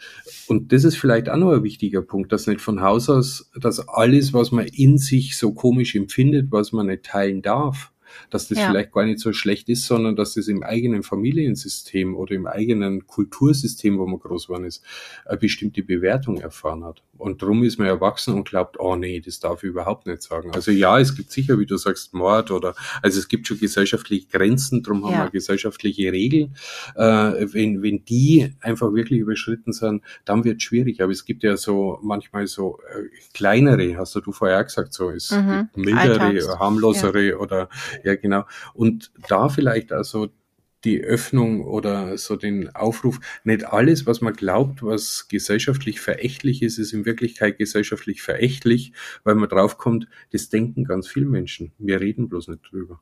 [0.47, 3.87] und das ist vielleicht auch noch ein wichtiger Punkt, dass nicht von Haus aus, dass
[3.89, 7.93] alles, was man in sich so komisch empfindet, was man nicht teilen darf,
[8.31, 8.69] dass das Ja.
[8.69, 13.07] vielleicht gar nicht so schlecht ist, sondern dass das im eigenen Familiensystem oder im eigenen
[13.07, 14.85] Kultursystem, wo man groß geworden ist,
[15.27, 17.03] eine bestimmte Bewertung erfahren hat.
[17.17, 20.51] Und darum ist man erwachsen und glaubt, oh nee, das darf ich überhaupt nicht sagen.
[20.53, 24.27] Also ja, es gibt sicher, wie du sagst, Mord oder, also es gibt schon gesellschaftliche
[24.27, 25.25] Grenzen, darum haben Ja.
[25.25, 26.57] wir gesellschaftliche Regeln.
[26.97, 31.01] Äh, wenn, wenn die einfach wirklich überschritten sind, dann wird es schwierig.
[31.01, 35.11] Aber es gibt ja so manchmal so äh, kleinere, hast du vorher auch gesagt, so
[35.11, 35.69] ist Mhm.
[35.75, 36.49] mildere, Alltags.
[36.59, 37.69] harmlosere oder
[38.03, 38.45] ja genau.
[38.75, 40.29] Und da vielleicht also
[40.85, 46.79] die Öffnung oder so den Aufruf, nicht alles, was man glaubt, was gesellschaftlich verächtlich ist,
[46.79, 48.93] ist in Wirklichkeit gesellschaftlich verächtlich,
[49.25, 51.73] weil man draufkommt, das denken ganz viele Menschen.
[51.79, 53.01] Wir reden bloß nicht drüber.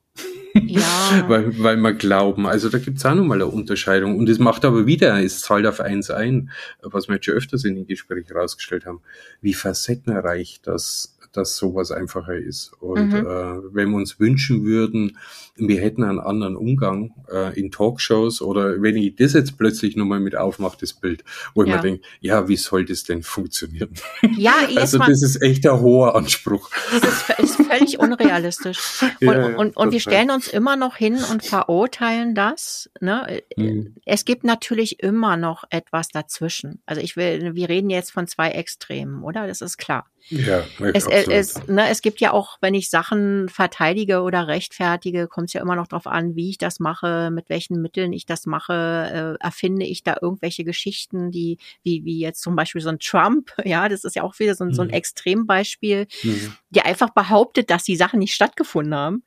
[0.54, 1.24] Ja.
[1.28, 2.46] Weil, weil wir glauben.
[2.46, 4.18] Also da gibt's auch nochmal eine Unterscheidung.
[4.18, 6.50] Und es macht aber wieder, es zahlt auf eins ein,
[6.82, 9.00] was wir jetzt schon öfters in den Gesprächen rausgestellt haben,
[9.40, 12.72] wie facettenreich das, dass sowas einfacher ist.
[12.80, 13.14] Und Mhm.
[13.14, 15.16] äh, wenn wir uns wünschen würden,
[15.56, 20.20] wir hätten einen anderen Umgang äh, in Talkshows oder wenn ich das jetzt plötzlich nochmal
[20.20, 21.76] mit aufmache, das Bild, wo ich Ja.
[21.76, 23.90] mir denke, ja, wie soll das denn funktionieren?
[24.36, 26.70] ja, Also mal, das ist echt ein hoher Anspruch.
[27.00, 27.02] das
[27.38, 28.78] ist, ist völlig unrealistisch.
[29.02, 32.90] Und, Ja, ja, und, und wir stellen uns immer noch hin und verurteilen das.
[33.00, 33.42] Ne?
[33.56, 33.96] Mhm.
[34.04, 36.82] Es gibt natürlich immer noch etwas dazwischen.
[36.86, 39.46] Also ich will, wir reden jetzt von zwei Extremen, oder?
[39.46, 40.06] Das ist klar.
[40.28, 40.62] Ja,
[40.94, 41.28] Es, absolut.
[41.32, 45.60] es, ne, es gibt ja auch, wenn ich Sachen verteidige oder rechtfertige, kommt es ja
[45.60, 49.36] immer noch darauf an, wie ich das mache, mit welchen Mitteln ich das mache.
[49.40, 53.52] Äh, erfinde ich da irgendwelche Geschichten, die, wie, wie jetzt zum Beispiel so ein Trump,
[53.64, 54.94] ja, das ist ja auch wieder so ein, so ein Mhm.
[54.94, 56.56] Extrembeispiel, Mhm.
[56.72, 59.22] Der einfach behauptet, dass die Sachen nicht stattgefunden haben.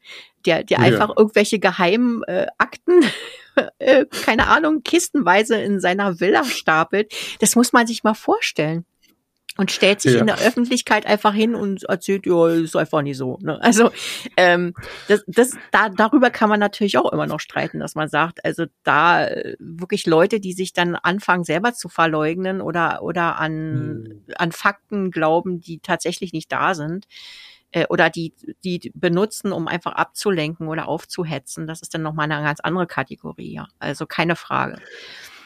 [0.46, 0.84] Der, der Ja.
[0.84, 3.02] einfach irgendwelche geheimen äh, Akten,
[3.80, 7.14] äh, keine Ahnung, kistenweise in seiner Villa stapelt.
[7.40, 8.86] Das muss man sich mal vorstellen.
[9.58, 10.20] Und stellt sich Ja.
[10.20, 13.38] in der Öffentlichkeit einfach hin und erzählt, ja, ist einfach nicht so.
[13.42, 13.58] Ne?
[13.62, 13.90] Also
[14.36, 14.74] ähm,
[15.08, 18.66] das, das, da, darüber kann man natürlich auch immer noch streiten, dass man sagt, also
[18.84, 24.24] da äh, wirklich Leute, die sich dann anfangen, selber zu verleugnen oder, oder an, Hm.
[24.38, 27.06] an Fakten glauben, die tatsächlich nicht da sind,
[27.72, 28.34] äh, oder die,
[28.66, 31.66] die benutzen, um einfach abzulenken oder aufzuhetzen.
[31.66, 33.68] Das ist dann nochmal eine ganz andere Kategorie, ja.
[33.80, 34.82] Also keine Frage.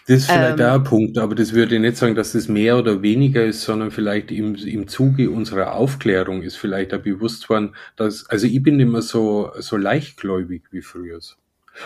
[0.10, 2.48] Das ist vielleicht ähm, auch ein Punkt, aber das würde ich nicht sagen, dass das
[2.48, 7.48] mehr oder weniger ist, sondern vielleicht im, im Zuge unserer Aufklärung ist vielleicht auch bewusst
[7.48, 11.20] worden, dass, also ich bin immer so, so leichtgläubig wie früher.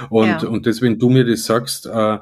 [0.09, 0.47] Und, ja.
[0.47, 2.19] und das, wenn du mir das sagst, äh,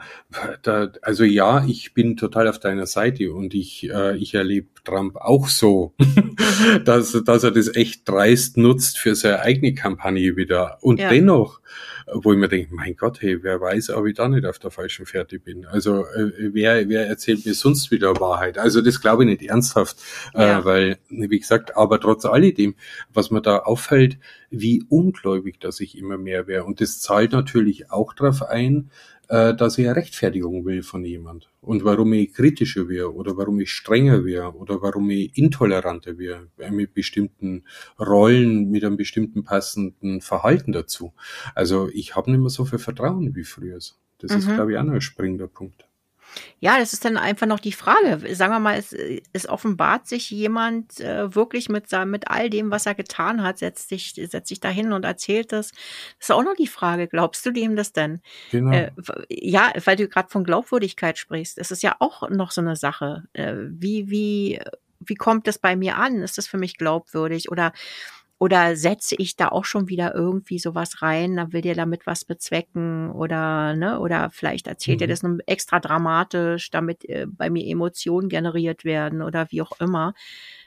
[0.64, 5.15] da, also ja, ich bin total auf deiner Seite und ich, äh, ich erlebe Trump
[5.15, 5.94] auch so,
[6.86, 10.78] dass, dass er das echt dreist nutzt für seine eigene Kampagne wieder.
[10.82, 11.10] Und ja.
[11.10, 11.62] dennoch
[12.13, 14.72] wo ich mir denke, mein Gott, hey, wer weiß, ob ich da nicht auf der
[14.72, 15.65] falschen Fährte bin.
[15.65, 18.58] Also äh, wer, wer erzählt mir sonst wieder Wahrheit?
[18.58, 19.98] Also das glaube ich nicht ernsthaft,
[20.34, 20.60] äh, ja.
[20.60, 22.76] äh, weil, wie gesagt, aber trotz alledem,
[23.13, 24.17] was mir da auffällt,
[24.50, 26.65] wie ungläubig dass ich immer mehr wäre.
[26.65, 28.89] Und das zahlt natürlich auch darauf ein,
[29.32, 33.62] äh, dass ich eine Rechtfertigung will von jemand und warum ich kritischer wäre oder warum
[33.62, 37.63] ich strenger wäre oder warum ich intoleranter wäre mit bestimmten
[37.98, 41.13] Rollen, mit einem bestimmten passenden Verhalten dazu.
[41.56, 43.80] Also ich habe nicht mehr so viel Vertrauen wie früher.
[44.17, 44.38] Das mhm.
[44.38, 45.88] ist, glaube ich, auch noch ein springender Punkt.
[46.60, 48.36] Ja, das ist dann einfach noch die Frage.
[48.36, 48.96] Sagen wir mal, es,
[49.34, 53.89] es offenbart sich jemand äh, wirklich mit, mit all dem, was er getan hat, setzt
[53.89, 55.72] sich, setzt sich dahin und erzählt das.
[55.72, 57.08] Das ist auch noch die Frage.
[57.08, 58.22] Glaubst du dem das denn?
[58.52, 58.72] Genau.
[58.72, 58.91] Äh,
[59.30, 61.58] ja, weil du gerade von Glaubwürdigkeit sprichst.
[61.58, 63.24] Es ist ja auch noch so eine Sache.
[63.34, 64.60] Äh, wie, wie,
[65.00, 66.22] wie kommt das bei mir an?
[66.22, 67.52] Ist das für mich glaubwürdig?
[67.52, 67.74] Oder
[68.41, 72.25] oder setze ich da auch schon wieder irgendwie sowas rein, da will dir damit was
[72.25, 75.01] bezwecken oder, ne, oder vielleicht erzählt mhm.
[75.04, 80.15] ihr das extra dramatisch, damit äh, bei mir Emotionen generiert werden oder wie auch immer.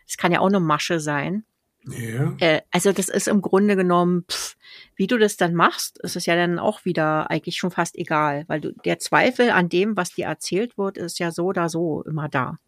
[0.06, 1.42] Das kann ja auch eine Masche sein.
[1.88, 2.37] Ja.
[2.38, 4.54] Äh, also das ist im Grunde genommen, pff,
[4.94, 8.44] wie du das dann machst, ist es ja dann auch wieder eigentlich schon fast egal,
[8.46, 12.04] weil du der Zweifel an dem, was dir erzählt wird, ist ja so oder so
[12.04, 12.60] immer da.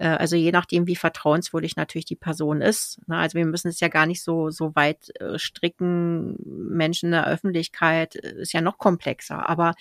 [0.00, 2.98] Äh, also je nachdem, wie vertrauenswürdig natürlich die Person ist.
[3.06, 3.16] Ne?
[3.16, 6.36] Also wir müssen es ja gar nicht so, so weit äh, stricken.
[6.46, 9.48] Menschen in der Öffentlichkeit äh, ist ja noch komplexer.
[9.48, 9.74] Aber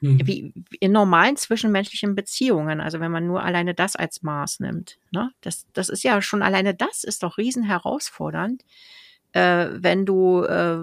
[0.00, 0.26] mhm.
[0.26, 5.32] wie in normalen zwischenmenschlichen Beziehungen, also wenn man nur alleine das als Maß nimmt, ne?
[5.40, 8.62] das, das ist ja schon alleine das ist doch riesen herausfordernd
[9.32, 10.78] äh, wenn du äh,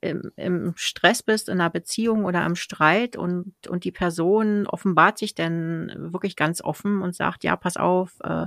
[0.00, 5.18] im, im Stress bist, in einer Beziehung oder im Streit und, und die Person offenbart
[5.18, 8.46] sich dann wirklich ganz offen und sagt, ja, pass auf, äh,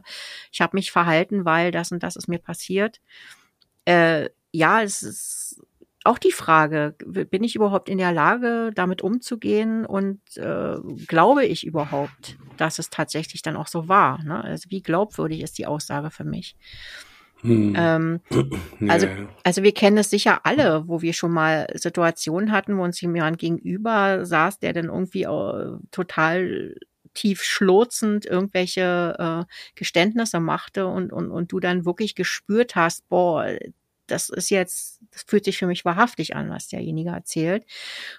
[0.51, 2.99] ich habe mich verhalten, weil das und das ist mir passiert.
[3.85, 5.61] Äh, ja, es ist
[6.03, 10.75] auch die Frage, bin ich überhaupt in der Lage, damit umzugehen und äh,
[11.07, 14.23] glaube ich überhaupt, dass es tatsächlich dann auch so war?
[14.23, 14.43] Ne?
[14.43, 16.55] Also wie glaubwürdig ist die Aussage für mich?
[17.45, 17.73] Hm.
[17.77, 18.21] Ähm,
[18.89, 19.07] also,
[19.43, 23.37] also wir kennen es sicher alle, wo wir schon mal Situationen hatten, wo uns jemand
[23.37, 26.75] gegenüber saß, der dann irgendwie äh, total
[27.13, 29.15] tief schlurzend irgendwelche
[29.47, 33.47] äh, Geständnisse machte und, und, und du dann wirklich gespürt hast, boah,
[34.07, 37.65] das ist jetzt, das fühlt sich für mich wahrhaftig an, was derjenige erzählt.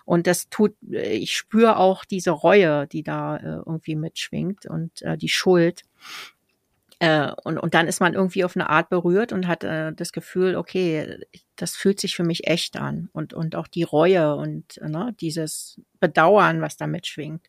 [0.04, 5.16] Und das tut, ich spüre auch diese Reue, die da äh, irgendwie mitschwingt und äh,
[5.16, 5.82] die Schuld.
[6.98, 10.12] Äh, und, und dann ist man irgendwie auf eine Art berührt und hat äh, das
[10.12, 11.18] Gefühl, okay,
[11.56, 13.11] das fühlt sich für mich echt an.
[13.12, 17.46] Und, und auch die Reue und ne, dieses Bedauern, was da mitschwingt.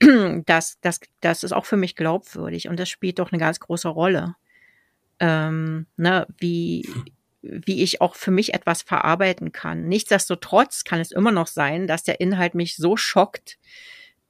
[0.46, 3.88] Das, das, das ist auch für mich glaubwürdig und das spielt doch eine ganz große
[3.88, 4.34] Rolle.
[5.18, 6.88] Ähm, ne, wie,
[7.42, 9.88] wie ich auch für mich etwas verarbeiten kann.
[9.88, 13.58] Nichtsdestotrotz kann es immer noch sein, dass der Inhalt mich so schockt,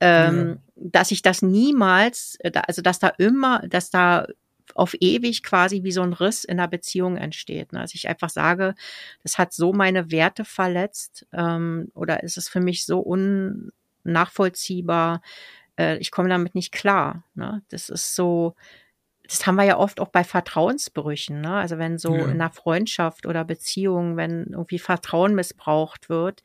[0.00, 0.56] ähm, ja.
[0.76, 4.26] dass ich das niemals, äh, also dass da immer, dass da
[4.74, 7.72] auf ewig quasi wie so ein Riss in der Beziehung entsteht.
[7.72, 7.80] Ne?
[7.80, 8.74] Also ich einfach sage,
[9.22, 15.22] das hat so meine Werte verletzt ähm, oder ist es für mich so unnachvollziehbar,
[15.78, 17.24] äh, ich komme damit nicht klar.
[17.34, 17.62] Ne?
[17.68, 18.54] Das ist so,
[19.24, 21.40] das haben wir ja oft auch bei Vertrauensbrüchen.
[21.40, 21.52] Ne?
[21.52, 22.24] Also wenn so ja.
[22.24, 26.42] in einer Freundschaft oder Beziehung, wenn irgendwie Vertrauen missbraucht wird,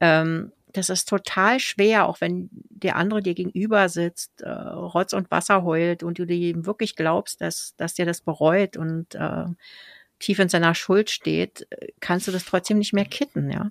[0.00, 5.30] ähm, das ist total schwer, auch wenn der andere dir gegenüber sitzt, äh, Rotz und
[5.30, 9.46] Wasser heult und du ihm wirklich glaubst, dass, dass der das bereut und äh,
[10.18, 11.66] tief in seiner Schuld steht,
[12.00, 13.70] kannst du das trotzdem nicht mehr kitten, ja.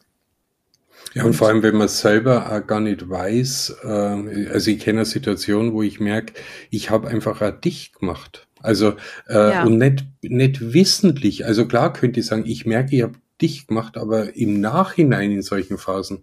[1.13, 4.99] Ja, und vor allem, wenn man selber auch gar nicht weiß, äh, also ich kenne
[4.99, 6.33] eine Situation, wo ich merke,
[6.69, 8.47] ich habe einfach auch dicht gemacht.
[8.61, 8.95] Also
[9.27, 9.63] äh, ja.
[9.65, 11.45] und nicht, nicht wissentlich.
[11.45, 15.41] Also klar könnte ich sagen, ich merke, ich habe dicht gemacht, aber im Nachhinein in
[15.41, 16.21] solchen Phasen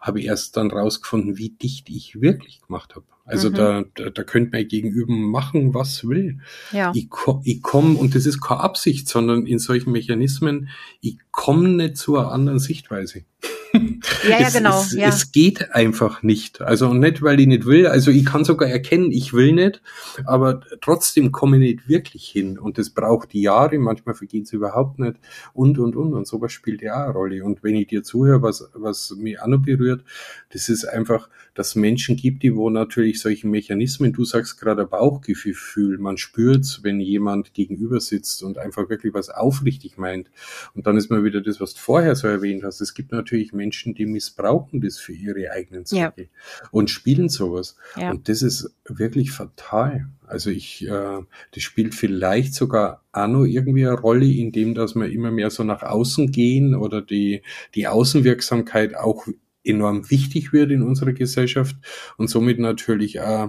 [0.00, 3.06] habe ich erst dann rausgefunden, wie dicht ich wirklich gemacht habe.
[3.24, 3.54] Also mhm.
[3.54, 6.40] da, da, da könnte man gegenüber machen, was will.
[6.72, 6.92] Ja.
[6.94, 7.08] Ich,
[7.44, 10.68] ich komme, und das ist keine Absicht, sondern in solchen Mechanismen,
[11.00, 13.24] ich komme nicht zu einer anderen Sichtweise.
[14.28, 14.80] Ja, ja, genau.
[14.80, 15.08] Es, ja.
[15.08, 16.60] es geht einfach nicht.
[16.60, 17.86] Also und nicht, weil ich nicht will.
[17.86, 19.82] Also ich kann sogar erkennen, ich will nicht,
[20.24, 22.58] aber trotzdem komme ich nicht wirklich hin.
[22.58, 25.16] Und das braucht die Jahre, manchmal vergeht es überhaupt nicht.
[25.54, 26.12] Und, und, und.
[26.14, 27.44] Und sowas spielt ja auch eine Rolle.
[27.44, 30.04] Und wenn ich dir zuhöre, was, was mich auch noch berührt,
[30.52, 34.86] das ist einfach, dass es Menschen gibt, die wo natürlich solche Mechanismen, du sagst gerade
[34.86, 40.30] Bauchgefühl, man spürt, wenn jemand gegenüber sitzt und einfach wirklich was aufrichtig meint.
[40.74, 42.80] Und dann ist mal wieder das, was du vorher so erwähnt hast.
[42.80, 46.68] Es gibt natürlich Menschen, die missbrauchen das für ihre eigenen Zwecke ja.
[46.70, 47.76] und spielen sowas.
[47.96, 48.10] Ja.
[48.10, 50.08] Und das ist wirklich fatal.
[50.26, 51.20] Also ich, äh,
[51.54, 55.62] das spielt vielleicht sogar auch noch irgendwie eine Rolle, indem dass wir immer mehr so
[55.62, 57.42] nach außen gehen oder die,
[57.74, 59.26] die Außenwirksamkeit auch
[59.64, 61.76] enorm wichtig wird in unserer Gesellschaft
[62.16, 63.48] und somit natürlich äh,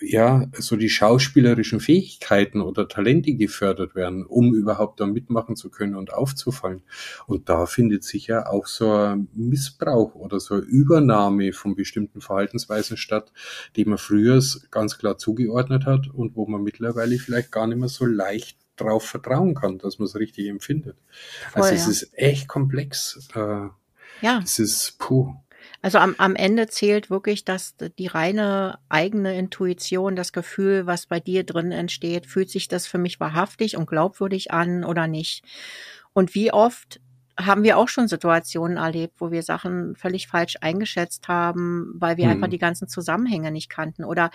[0.00, 5.94] ja so die schauspielerischen Fähigkeiten oder Talente gefördert werden, um überhaupt da mitmachen zu können
[5.94, 6.82] und aufzufallen.
[7.26, 12.20] Und da findet sich ja auch so ein Missbrauch oder so eine Übernahme von bestimmten
[12.20, 13.32] Verhaltensweisen statt,
[13.76, 17.88] die man früher ganz klar zugeordnet hat und wo man mittlerweile vielleicht gar nicht mehr
[17.88, 20.96] so leicht drauf vertrauen kann, dass man es richtig empfindet.
[21.52, 21.90] Voll, also es ja.
[21.90, 23.28] ist echt komplex.
[23.34, 23.68] Äh,
[24.20, 24.40] ja.
[24.42, 25.34] Es ist puh.
[25.82, 31.18] Also am, am Ende zählt wirklich, dass die reine eigene Intuition, das Gefühl, was bei
[31.18, 35.44] dir drin entsteht, fühlt sich das für mich wahrhaftig und glaubwürdig an oder nicht.
[36.12, 37.00] Und wie oft
[37.38, 42.26] haben wir auch schon Situationen erlebt, wo wir Sachen völlig falsch eingeschätzt haben, weil wir
[42.26, 42.32] mhm.
[42.32, 44.04] einfach die ganzen Zusammenhänge nicht kannten.
[44.04, 44.30] Oder,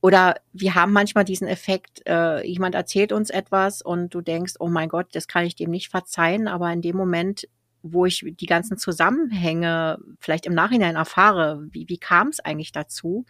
[0.00, 4.68] oder wir haben manchmal diesen Effekt, äh, jemand erzählt uns etwas und du denkst, oh
[4.68, 7.48] mein Gott, das kann ich dem nicht verzeihen, aber in dem Moment
[7.84, 13.26] wo ich die ganzen Zusammenhänge vielleicht im Nachhinein erfahre, wie, wie kam es eigentlich dazu,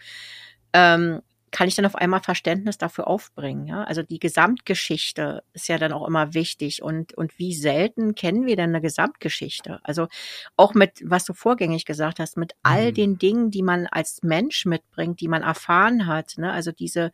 [0.72, 3.66] ähm, kann ich dann auf einmal Verständnis dafür aufbringen.
[3.68, 3.84] Ja?
[3.84, 6.82] Also die Gesamtgeschichte ist ja dann auch immer wichtig.
[6.82, 9.78] Und, und wie selten kennen wir denn eine Gesamtgeschichte?
[9.84, 10.08] Also
[10.56, 12.94] auch mit, was du vorgängig gesagt hast, mit all mhm.
[12.94, 16.34] den Dingen, die man als Mensch mitbringt, die man erfahren hat.
[16.38, 16.50] Ne?
[16.50, 17.12] Also diese,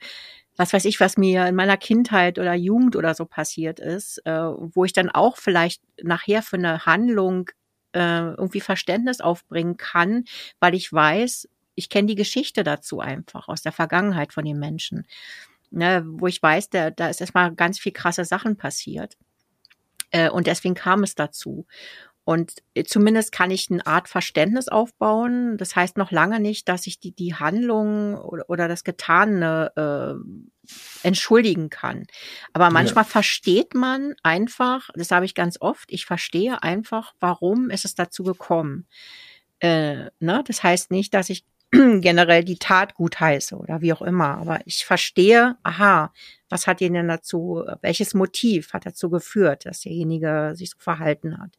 [0.60, 4.30] was weiß ich, was mir in meiner Kindheit oder Jugend oder so passiert ist, äh,
[4.30, 7.48] wo ich dann auch vielleicht nachher für eine Handlung
[7.94, 10.24] äh, irgendwie Verständnis aufbringen kann,
[10.60, 15.06] weil ich weiß, ich kenne die Geschichte dazu einfach aus der Vergangenheit von den Menschen.
[15.70, 19.16] Ne, wo ich weiß, da, da ist erstmal ganz viel krasse Sachen passiert.
[20.10, 21.66] Äh, und deswegen kam es dazu.
[22.30, 25.56] Und äh, zumindest kann ich eine Art Verständnis aufbauen.
[25.56, 31.02] Das heißt noch lange nicht, dass ich die, die Handlung oder, oder das Getane äh,
[31.02, 32.06] entschuldigen kann.
[32.52, 33.10] Aber manchmal ja.
[33.10, 38.22] versteht man einfach, das habe ich ganz oft, ich verstehe einfach, warum ist es dazu
[38.22, 38.86] gekommen.
[39.58, 40.44] Äh, ne?
[40.46, 41.44] Das heißt nicht, dass ich
[42.00, 44.38] generell die Tat gut heiße oder wie auch immer.
[44.38, 46.12] Aber ich verstehe, aha,
[46.48, 51.38] was hat ihn denn dazu, welches Motiv hat dazu geführt, dass derjenige sich so verhalten
[51.38, 51.50] hat.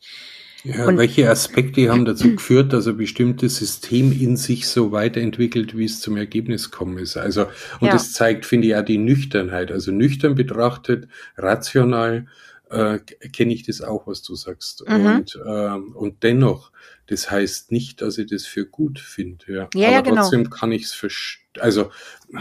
[0.64, 5.78] Ja, und, welche Aspekte haben dazu geführt, dass ein bestimmtes System in sich so weiterentwickelt,
[5.78, 7.16] wie es zum Ergebnis gekommen ist?
[7.16, 7.44] Also,
[7.80, 7.94] und ja.
[7.94, 9.72] das zeigt, finde ich, auch die Nüchternheit.
[9.72, 12.28] Also nüchtern betrachtet, rational,
[12.70, 14.84] äh, kenne ich das auch, was du sagst.
[14.88, 15.06] Mhm.
[15.06, 16.72] Und, äh, und dennoch,
[17.12, 19.46] das heißt nicht, dass ich das für gut finde.
[19.48, 19.70] Ja.
[19.76, 19.88] ja.
[19.88, 20.22] aber ja, genau.
[20.22, 21.42] trotzdem kann ich es verstehen.
[21.60, 21.92] Also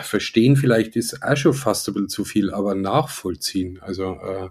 [0.02, 3.80] verstehen vielleicht ist auch schon fast ein bisschen zu viel, aber nachvollziehen.
[3.82, 4.50] Also äh,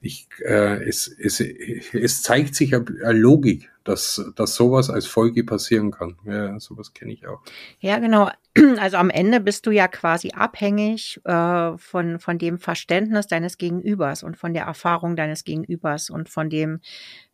[0.00, 5.90] ich, äh, es, es, es zeigt sich eine Logik, dass, dass sowas als Folge passieren
[5.90, 6.16] kann.
[6.24, 7.40] Ja, sowas kenne ich auch.
[7.80, 8.30] Ja, genau.
[8.80, 14.24] Also am Ende bist du ja quasi abhängig äh, von, von dem Verständnis deines Gegenübers
[14.24, 16.80] und von der Erfahrung deines Gegenübers und von dem,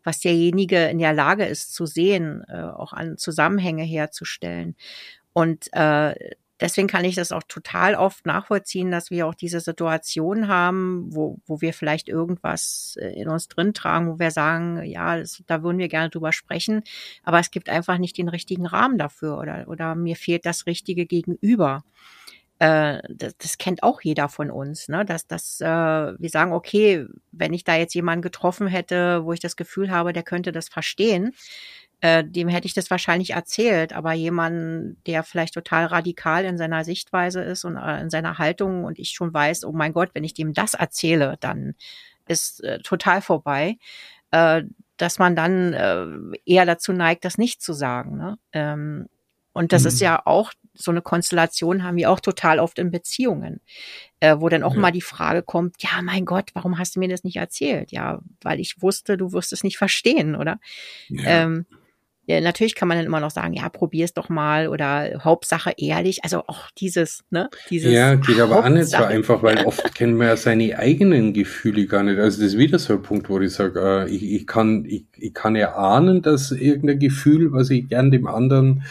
[0.03, 4.77] was derjenige in der Lage ist zu sehen, äh, auch an Zusammenhänge herzustellen.
[5.33, 6.14] Und äh,
[6.61, 11.38] deswegen kann ich das auch total oft nachvollziehen, dass wir auch diese Situation haben, wo,
[11.47, 15.62] wo wir vielleicht irgendwas äh, in uns drin tragen, wo wir sagen, ja, das, da
[15.62, 16.83] würden wir gerne drüber sprechen,
[17.23, 21.07] aber es gibt einfach nicht den richtigen Rahmen dafür oder, oder mir fehlt das richtige
[21.07, 21.85] Gegenüber.
[22.61, 25.05] Äh, das, das kennt auch jeder von uns, ne?
[25.05, 29.40] Dass, dass äh, wir sagen, okay, wenn ich da jetzt jemanden getroffen hätte, wo ich
[29.40, 31.33] das Gefühl habe, der könnte das verstehen,
[32.05, 36.85] äh, dem hätte ich das wahrscheinlich erzählt, aber jemand, der vielleicht total radikal in seiner
[36.85, 40.23] Sichtweise ist und äh, in seiner Haltung und ich schon weiß, oh mein Gott, wenn
[40.23, 41.75] ich dem das erzähle, dann
[42.29, 43.79] ist äh, total vorbei,
[44.33, 44.64] äh,
[44.99, 48.19] dass man dann äh, eher dazu neigt, das nicht zu sagen.
[48.19, 48.38] Ne?
[48.53, 49.09] Ähm,
[49.55, 49.88] und das mhm.
[49.88, 53.62] ist ja auch so eine Konstellation haben wir auch total oft in Beziehungen,
[54.21, 54.81] äh, wo dann auch ja.
[54.81, 57.93] mal die Frage kommt, ja, mein Gott, warum hast du mir das nicht erzählt?
[57.93, 60.61] Ja, weil ich wusste, du wirst es nicht verstehen, oder?
[61.09, 61.45] Ja.
[61.45, 61.64] Ähm,
[62.27, 66.25] ja, natürlich kann man dann immer noch sagen, ja, probier's doch mal oder Hauptsache ehrlich.
[66.25, 67.51] Also auch dieses, ne?
[67.69, 71.35] Dieses ja, geht aber auch nicht so einfach, weil oft kennt man ja seine eigenen
[71.35, 72.19] Gefühle gar nicht.
[72.19, 75.05] Also das ist wieder so ein Punkt, wo ich sage, äh, ich, ich, kann, ich,
[75.17, 78.85] ich kann erahnen, dass irgendein Gefühl, was ich gern dem anderen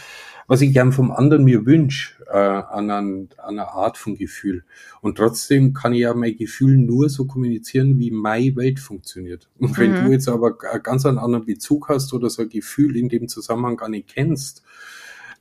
[0.47, 4.63] was ich gern vom anderen mir wünsche, äh, an, an, an einer Art von Gefühl.
[5.01, 9.49] Und trotzdem kann ich ja mein Gefühl nur so kommunizieren, wie meine Welt funktioniert.
[9.59, 10.05] Und wenn mhm.
[10.05, 13.77] du jetzt aber ganz einen anderen Bezug hast oder so ein Gefühl in dem Zusammenhang
[13.77, 14.63] gar nicht kennst,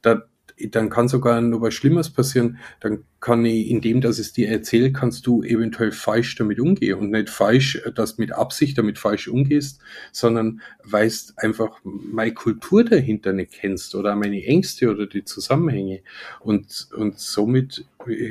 [0.03, 0.23] da,
[0.71, 2.59] dann kann sogar noch was Schlimmes passieren.
[2.81, 7.11] Dann kann ich, indem dass es dir erzähle, kannst du eventuell falsch damit umgehen und
[7.11, 13.53] nicht falsch, dass mit Absicht damit falsch umgehst, sondern weißt einfach meine Kultur dahinter nicht
[13.53, 16.01] kennst oder meine Ängste oder die Zusammenhänge
[16.41, 17.85] und und somit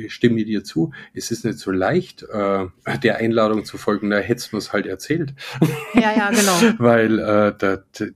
[0.08, 0.92] stimme ich dir zu.
[1.14, 2.66] Es ist nicht so leicht, äh,
[3.02, 4.10] der Einladung zu folgen.
[4.10, 5.34] Da hättest du es halt erzählt.
[5.94, 6.74] Ja, ja, genau.
[6.78, 8.06] Weil äh, da, da,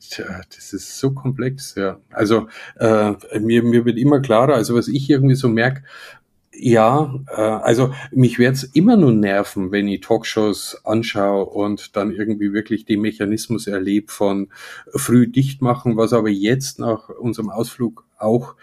[0.55, 1.75] das ist so komplex.
[1.77, 2.49] Ja, also
[2.79, 4.55] äh, mir mir wird immer klarer.
[4.55, 5.83] Also was ich irgendwie so merke
[6.59, 12.53] ja, äh, also mich wird's immer nur nerven, wenn ich Talkshows anschaue und dann irgendwie
[12.53, 14.49] wirklich den Mechanismus erlebe von
[14.95, 18.55] früh dicht machen, was aber jetzt nach unserem Ausflug auch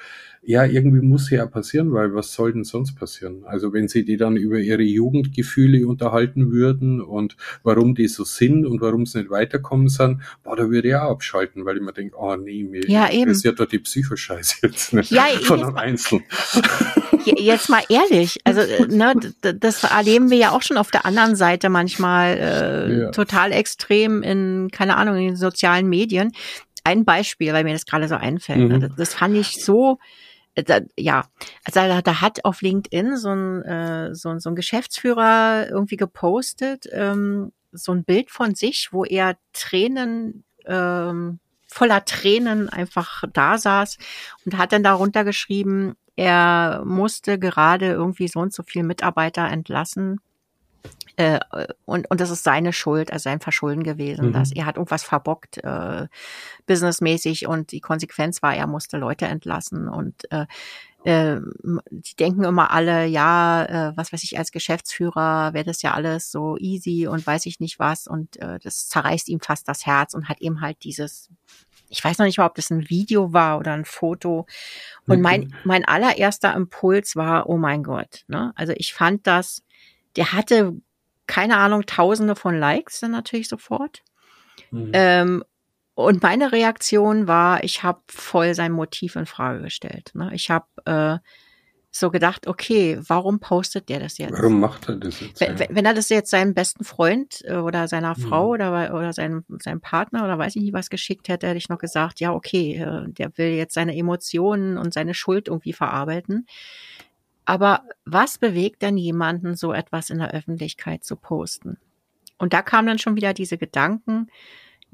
[0.45, 3.43] ja, irgendwie muss ja passieren, weil was soll denn sonst passieren?
[3.45, 8.65] Also wenn sie die dann über ihre Jugendgefühle unterhalten würden und warum die so sind
[8.65, 11.93] und warum sie nicht weiterkommen sind, boah, da würde ich auch abschalten, weil ich mir
[11.93, 16.25] denke, oh nee, mir ja, interessiert doch die Psychoscheiße jetzt nicht ja, von einem Einzelnen.
[17.25, 21.37] Jetzt mal ehrlich, also äh, ne, das erleben wir ja auch schon auf der anderen
[21.37, 23.11] Seite manchmal äh, ja.
[23.11, 26.33] total extrem in, keine Ahnung, in den sozialen Medien.
[26.83, 28.69] Ein Beispiel, weil mir das gerade so einfällt.
[28.69, 28.81] Mhm.
[28.81, 29.99] Das, das fand ich so,
[30.55, 31.25] da, ja,
[31.63, 36.87] also da, da hat auf LinkedIn so ein, äh, so, so ein Geschäftsführer irgendwie gepostet,
[36.91, 43.97] ähm, so ein Bild von sich, wo er Tränen, ähm, voller Tränen einfach da saß
[44.45, 50.19] und hat dann darunter geschrieben, er musste gerade irgendwie so und so viel Mitarbeiter entlassen
[51.15, 51.39] äh,
[51.85, 54.33] und, und das ist seine Schuld, also sein Verschulden gewesen, mhm.
[54.33, 56.07] dass er hat irgendwas verbockt, äh,
[56.65, 60.45] businessmäßig und die Konsequenz war, er musste Leute entlassen und äh,
[61.03, 61.39] äh,
[61.91, 66.31] die denken immer alle, ja, äh, was weiß ich, als Geschäftsführer wäre das ja alles
[66.31, 70.13] so easy und weiß ich nicht was und äh, das zerreißt ihm fast das Herz
[70.13, 71.29] und hat eben halt dieses,
[71.89, 74.47] ich weiß noch nicht mal, ob das ein Video war oder ein Foto.
[75.05, 75.21] Und okay.
[75.21, 78.51] mein, mein allererster Impuls war, oh mein Gott, ne?
[78.55, 79.61] Also ich fand das,
[80.15, 80.73] der hatte
[81.27, 84.03] keine Ahnung, tausende von Likes dann natürlich sofort.
[84.71, 84.91] Mhm.
[84.93, 85.43] Ähm,
[85.95, 90.11] und meine Reaktion war, ich habe voll sein Motiv in Frage gestellt.
[90.15, 90.31] Ne?
[90.33, 91.19] Ich habe äh,
[91.95, 94.33] so gedacht, okay, warum postet der das jetzt?
[94.33, 95.39] Warum macht er das jetzt?
[95.39, 98.51] Wenn, wenn er das jetzt seinem besten Freund äh, oder seiner Frau mhm.
[98.53, 101.77] oder, oder seinem, seinem Partner oder weiß ich nicht was geschickt hätte, hätte ich noch
[101.77, 106.47] gesagt, ja, okay, äh, der will jetzt seine Emotionen und seine Schuld irgendwie verarbeiten.
[107.45, 111.77] Aber was bewegt denn jemanden, so etwas in der Öffentlichkeit zu posten?
[112.37, 114.29] Und da kamen dann schon wieder diese Gedanken,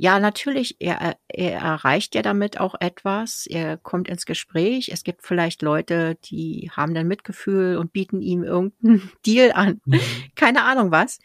[0.01, 5.23] ja, natürlich, er, er erreicht ja damit auch etwas, er kommt ins Gespräch, es gibt
[5.23, 9.99] vielleicht Leute, die haben dann Mitgefühl und bieten ihm irgendeinen Deal an, mhm.
[10.35, 11.19] keine Ahnung was.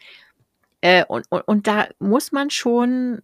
[0.80, 3.22] Äh, und, und, und da muss man schon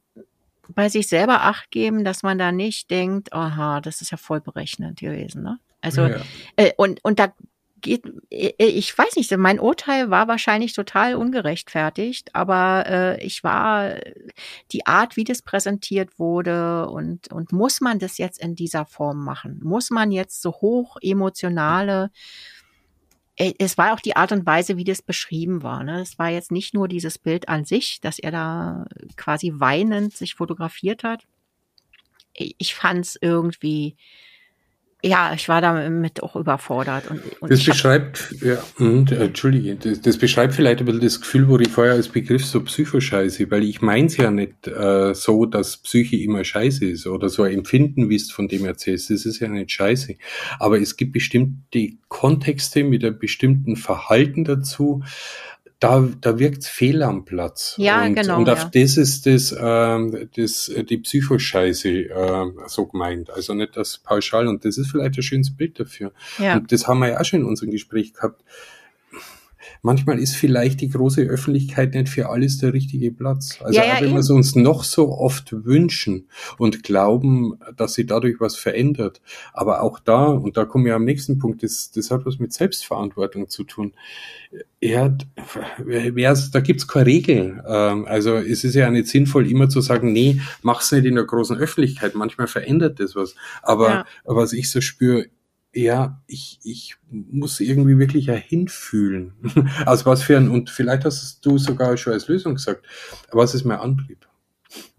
[0.69, 4.41] bei sich selber Acht geben, dass man da nicht denkt, aha, das ist ja voll
[4.41, 5.43] berechnet gewesen.
[5.43, 5.59] Ne?
[5.81, 6.21] Also ja.
[6.55, 7.33] äh, und und da
[7.81, 13.95] geht, äh, ich weiß nicht, mein Urteil war wahrscheinlich total ungerechtfertigt, aber äh, ich war
[14.73, 19.25] die Art, wie das präsentiert wurde und, und muss man das jetzt in dieser Form
[19.25, 19.61] machen?
[19.63, 22.11] Muss man jetzt so hoch emotionale
[23.37, 25.83] äh, es war auch die Art und Weise, wie das beschrieben war.
[25.83, 26.01] Ne?
[26.01, 30.35] Es war jetzt nicht nur dieses Bild an sich, dass er da quasi weinend sich
[30.35, 31.27] fotografiert hat.
[32.35, 33.97] Ich fand es irgendwie
[35.03, 37.11] ja, ich war damit auch überfordert.
[37.11, 41.21] Und, und das beschreibt, ja, und, äh, entschuldige, das, das, beschreibt vielleicht ein bisschen das
[41.21, 45.47] Gefühl, wo ich vorher als Begriff so Psychoscheiße, weil ich meins ja nicht äh, so,
[45.47, 49.25] dass Psyche immer scheiße ist oder so ein Empfinden, wie es von dem erzählst, das
[49.25, 50.17] ist ja nicht scheiße.
[50.59, 55.03] Aber es gibt bestimmte Kontexte mit einem bestimmten Verhalten dazu,
[55.81, 57.75] da, da wirkt fehl am Platz.
[57.79, 58.39] Ja, und, genau.
[58.39, 58.71] Und auf ja.
[58.73, 63.31] das ist das, ähm, das, die Psychoscheiße äh, so gemeint.
[63.31, 64.47] Also nicht das pauschal.
[64.47, 66.13] Und das ist vielleicht ein schönes Bild dafür.
[66.39, 66.59] Ja.
[66.59, 68.43] Und das haben wir ja auch schon in unserem Gespräch gehabt.
[69.83, 73.59] Manchmal ist vielleicht die große Öffentlichkeit nicht für alles der richtige Platz.
[73.63, 76.29] Also Ja, ja, auch wenn wir es uns noch so oft wünschen
[76.59, 79.21] und glauben, dass sich dadurch was verändert.
[79.53, 82.53] Aber auch da, und da kommen wir am nächsten Punkt, das, das hat was mit
[82.53, 83.93] Selbstverantwortung zu tun.
[84.81, 85.17] Ja,
[85.79, 87.63] wär's, da gibt's keine Regel.
[87.67, 91.25] Ähm, Also es ist ja nicht sinnvoll, immer zu sagen, nee, mach's nicht in der
[91.25, 92.15] großen Öffentlichkeit.
[92.15, 93.35] Manchmal verändert das was.
[93.63, 94.07] Aber Ja.
[94.25, 95.27] was ich so spüre,
[95.73, 99.35] ja, ich, ich muss irgendwie wirklich ja hinfühlen.
[99.87, 102.85] Also was für ein, und vielleicht hast du sogar schon als Lösung gesagt,
[103.31, 104.27] was ist mein Antrieb?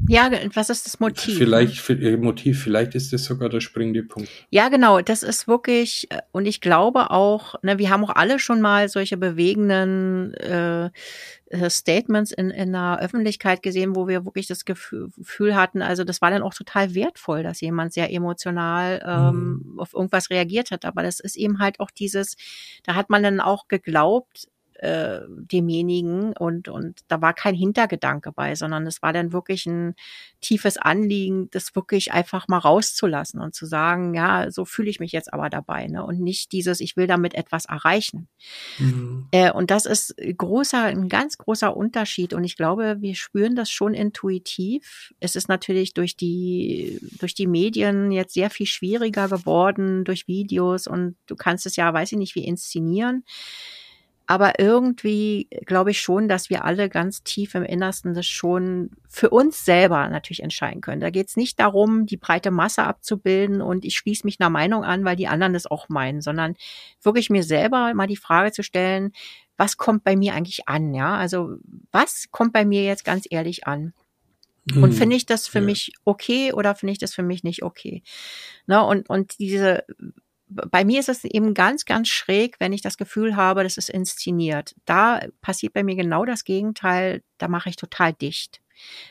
[0.08, 1.34] Ja, was ist das Motiv?
[1.34, 1.40] ne?
[1.40, 4.30] Vielleicht, für- äh, Motiv, vielleicht ist das sogar der springende Punkt.
[4.50, 8.40] Ja, genau, das ist wirklich, äh, und ich glaube auch, ne, wir haben auch alle
[8.40, 10.90] schon mal solche bewegenden äh,
[11.48, 16.04] äh, Statements in, in der Öffentlichkeit gesehen, wo wir wirklich das Gefühl, Gefühl hatten, also
[16.04, 20.86] das war dann auch total wertvoll, dass jemand sehr emotional ähm, auf irgendwas reagiert hat.
[20.86, 22.36] Aber das ist eben halt auch dieses,
[22.84, 24.48] da hat man dann auch geglaubt,
[24.82, 29.96] äh, demjenigen und und da war kein Hintergedanke bei, sondern es war dann wirklich ein
[30.42, 35.12] tiefes Anliegen, das wirklich einfach mal rauszulassen und zu sagen, ja, so fühle ich mich
[35.12, 36.04] jetzt aber dabei, ne?
[36.04, 38.28] Und nicht dieses, ich will damit etwas erreichen.
[39.32, 42.34] Äh, und das ist großer, ein ganz großer Unterschied.
[42.34, 45.14] Und ich glaube, wir spüren das schon intuitiv.
[45.20, 50.88] Es ist natürlich durch die, durch die Medien jetzt sehr viel schwieriger geworden, durch Videos
[50.88, 53.24] und du kannst es ja, weiß ich nicht, wie inszenieren.
[54.32, 59.30] Aber irgendwie glaube ich schon, dass wir alle ganz tief im Innersten das schon für
[59.30, 61.02] uns selber natürlich entscheiden können.
[61.02, 64.86] Da geht es nicht darum, die breite Masse abzubilden und ich schließe mich einer Meinung
[64.86, 66.56] an, weil die anderen das auch meinen, sondern
[67.02, 69.12] wirklich mir selber mal die Frage zu stellen,
[69.58, 70.94] was kommt bei mir eigentlich an?
[70.94, 71.58] Ja, also
[71.92, 73.92] was kommt bei mir jetzt ganz ehrlich an?
[74.74, 75.66] Und finde ich das für Ja.
[75.66, 78.02] mich okay oder finde ich das für mich nicht okay?
[78.66, 78.82] Ne?
[78.82, 79.84] Und, und diese,
[80.52, 83.90] bei mir ist es eben ganz, ganz schräg, wenn ich das Gefühl habe, das ist
[83.90, 84.76] inszeniert.
[84.86, 87.24] Da passiert bei mir genau das Gegenteil.
[87.38, 88.62] Da mache ich total dicht.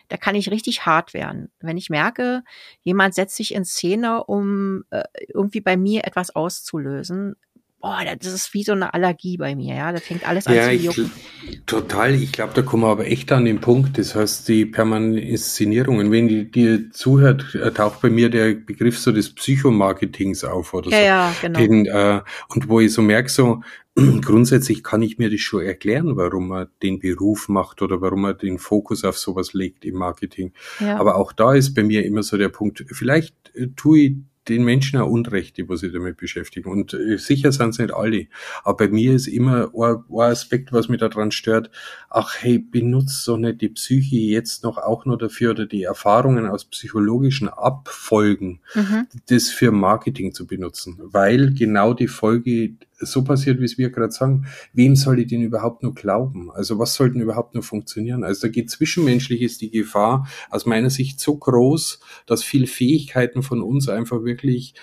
[0.09, 1.51] Da kann ich richtig hart werden.
[1.61, 2.43] Wenn ich merke,
[2.83, 7.37] jemand setzt sich in Szene, um äh, irgendwie bei mir etwas auszulösen.
[7.81, 9.91] Boah, das ist wie so eine Allergie bei mir, ja.
[9.91, 11.05] Da fängt alles an Ja, zu
[11.49, 12.15] ich, total.
[12.15, 13.97] Ich glaube, da kommen wir aber echt an den Punkt.
[13.97, 16.13] Das heißt, die permanenten Inszenierungen.
[16.13, 20.91] Wenn die dir zuhört, äh, taucht bei mir der Begriff so des Psychomarketings auf oder
[20.91, 21.05] Ja, so.
[21.05, 21.59] ja, genau.
[21.59, 23.63] Den, äh, und wo ich so merke, so
[24.21, 28.37] grundsätzlich kann ich mir das schon erklären, warum man den Beruf macht oder warum man
[28.37, 30.53] den Fokus auf sowas legt im Marketing.
[30.81, 30.99] Ja.
[30.99, 34.13] Aber auch da ist bei mir immer so der Punkt, vielleicht äh, tue ich
[34.49, 36.71] den Menschen auch Unrecht, die sich damit beschäftigen.
[36.71, 38.27] Und äh, sicher sind es nicht alle.
[38.65, 41.71] Aber bei mir ist immer ein, ein Aspekt, was mich daran stört,
[42.09, 46.47] ach hey, benutzt doch nicht die Psyche jetzt noch auch nur dafür oder die Erfahrungen
[46.47, 49.07] aus psychologischen Abfolgen, Mhm.
[49.29, 50.99] das für Marketing zu benutzen.
[51.03, 55.43] Weil genau die Folge so passiert, wie es wir gerade sagen, wem soll ich denn
[55.43, 56.51] überhaupt nur glauben?
[56.53, 58.25] Also was soll denn überhaupt nur funktionieren?
[58.25, 63.43] Also da geht zwischenmenschlich ist die Gefahr aus meiner Sicht so groß, dass viele Fähigkeiten
[63.43, 64.75] von uns einfach wirklich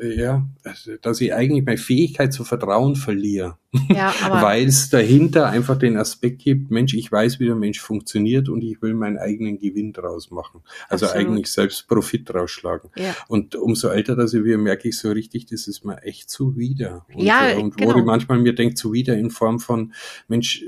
[0.00, 5.76] ja, also, dass ich eigentlich meine Fähigkeit zu vertrauen verliere, Ja, weil es dahinter einfach
[5.76, 9.58] den Aspekt gibt, Mensch, ich weiß, wie der Mensch funktioniert und ich will meinen eigenen
[9.58, 10.62] Gewinn draus machen.
[10.88, 11.26] Also Absolut.
[11.26, 12.90] eigentlich selbst Profit drausschlagen.
[12.96, 13.16] ja.
[13.26, 17.04] Und umso älter dass ich werde, merke ich so richtig, das ist mir echt zuwider.
[17.12, 17.98] Und, Ja, äh, und wo genau.
[17.98, 19.92] ich manchmal mir denke, zuwider in Form von,
[20.28, 20.64] Mensch,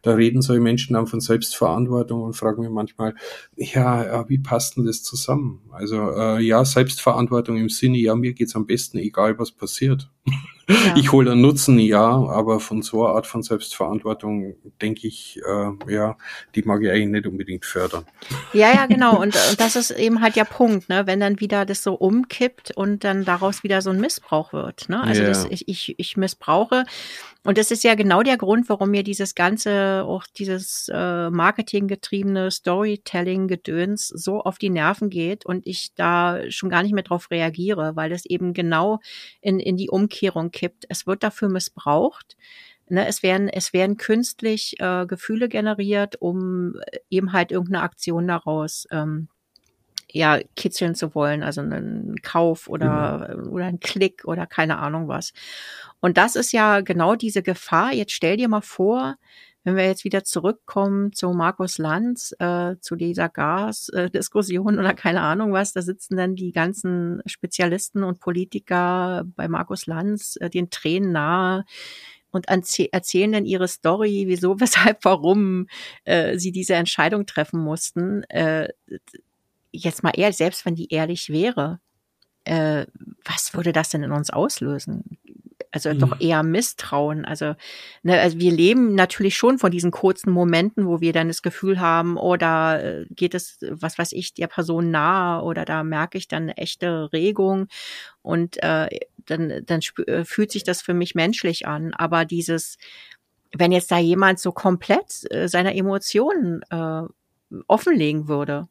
[0.00, 3.14] da reden solche Menschen dann von Selbstverantwortung und fragen mir manchmal,
[3.56, 5.60] ja, ja wie passt denn das zusammen?
[5.70, 10.10] Also äh, ja, Selbstverantwortung im Sinne, ja, mir geht's am besten, egal was passiert.
[10.86, 10.94] Ja.
[10.96, 15.92] Ich hole dann Nutzen, ja, aber von so einer Art von Selbstverantwortung denke ich, äh,
[15.92, 16.16] ja,
[16.54, 18.04] die mag ich eigentlich nicht unbedingt fördern.
[18.52, 19.16] Ja, ja, genau.
[19.16, 21.06] Und, und das ist eben halt der Punkt, ne?
[21.06, 24.88] wenn dann wieder das so umkippt und dann daraus wieder so ein Missbrauch wird.
[24.88, 25.02] Ne?
[25.02, 25.28] Also Ja.
[25.28, 26.84] das, ich, ich, ich missbrauche.
[27.44, 32.52] Und das ist ja genau der Grund, warum mir dieses ganze, auch dieses äh, marketinggetriebene
[32.52, 37.96] Storytelling-Gedöns so auf die Nerven geht und ich da schon gar nicht mehr drauf reagiere,
[37.96, 39.00] weil es eben genau
[39.40, 40.61] in, in die Umkehrung kippt.
[40.88, 42.36] Es wird dafür missbraucht.
[42.88, 46.74] Ne, es werden, es werden künstlich äh, Gefühle generiert, um
[47.10, 49.28] eben halt irgendeine Aktion daraus ähm,
[50.10, 55.32] ja, kitzeln zu wollen, also einen Kauf oder, oder einen Klick oder keine Ahnung was.
[56.00, 57.92] Und das ist ja genau diese Gefahr.
[57.92, 59.16] Jetzt stell dir mal vor,
[59.64, 65.52] wenn wir jetzt wieder zurückkommen zu Markus Lanz, äh, zu dieser Gas-Diskussion oder keine Ahnung
[65.52, 71.12] was, da sitzen dann die ganzen Spezialisten und Politiker bei Markus Lanz äh, den Tränen
[71.12, 71.64] nahe
[72.32, 75.68] und erzäh- erzählen dann ihre Story, wieso, weshalb, warum
[76.04, 78.24] äh, sie diese Entscheidung treffen mussten.
[78.24, 78.68] Äh,
[79.70, 81.80] jetzt mal ehrlich, selbst wenn die ehrlich wäre,
[82.44, 82.86] äh,
[83.24, 85.18] was würde das denn in uns auslösen?
[85.72, 85.98] Also mhm.
[85.98, 87.24] doch eher Misstrauen.
[87.24, 87.54] Also,
[88.02, 91.80] ne, also wir leben natürlich schon von diesen kurzen Momenten, wo wir dann das Gefühl
[91.80, 96.18] haben, oh, da äh, geht es, was weiß ich, der Person nahe oder da merke
[96.18, 97.68] ich dann eine echte Regung
[98.20, 98.88] und äh,
[99.24, 101.94] dann, dann äh, fühlt sich das für mich menschlich an.
[101.94, 102.76] Aber dieses,
[103.56, 107.02] wenn jetzt da jemand so komplett äh, seine Emotionen äh,
[107.66, 108.68] offenlegen würde,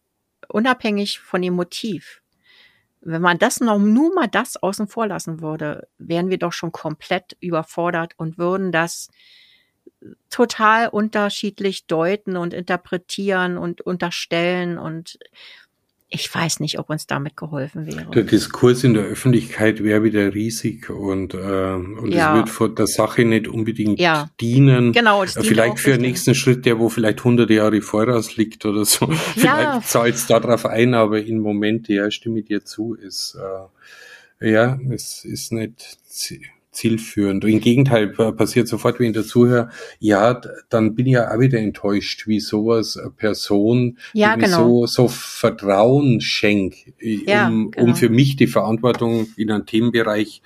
[0.49, 2.20] unabhängig von dem Motiv,
[3.01, 6.71] wenn man das noch nur mal das außen vor lassen würde, wären wir doch schon
[6.71, 9.09] komplett überfordert und würden das
[10.29, 15.19] total unterschiedlich deuten und interpretieren und unterstellen und
[16.13, 18.11] ich weiß nicht, ob uns damit geholfen wäre.
[18.11, 22.31] Der Diskurs in der Öffentlichkeit wäre wieder riesig und, äh, und ja.
[22.31, 24.29] es wird vor der Sache nicht unbedingt ja.
[24.41, 24.91] dienen.
[24.91, 28.83] Genau, das vielleicht für den nächsten Schritt, der wo vielleicht hunderte Jahre voraus liegt oder
[28.83, 29.05] so.
[29.07, 29.11] Ja.
[29.41, 33.37] Vielleicht zahlt es darauf ein, aber im Moment, ja, stimme ich dir zu, ist
[34.39, 35.97] äh, ja, es ist nicht
[36.71, 37.43] zielführend.
[37.43, 39.69] Im Gegenteil passiert sofort, wenn ich dazuhöre,
[39.99, 44.85] ja, dann bin ich ja auch wieder enttäuscht, wie sowas eine Person ja, genau.
[44.85, 47.87] so, so Vertrauen schenkt, ja, um, genau.
[47.87, 50.41] um für mich die Verantwortung in einem Themenbereich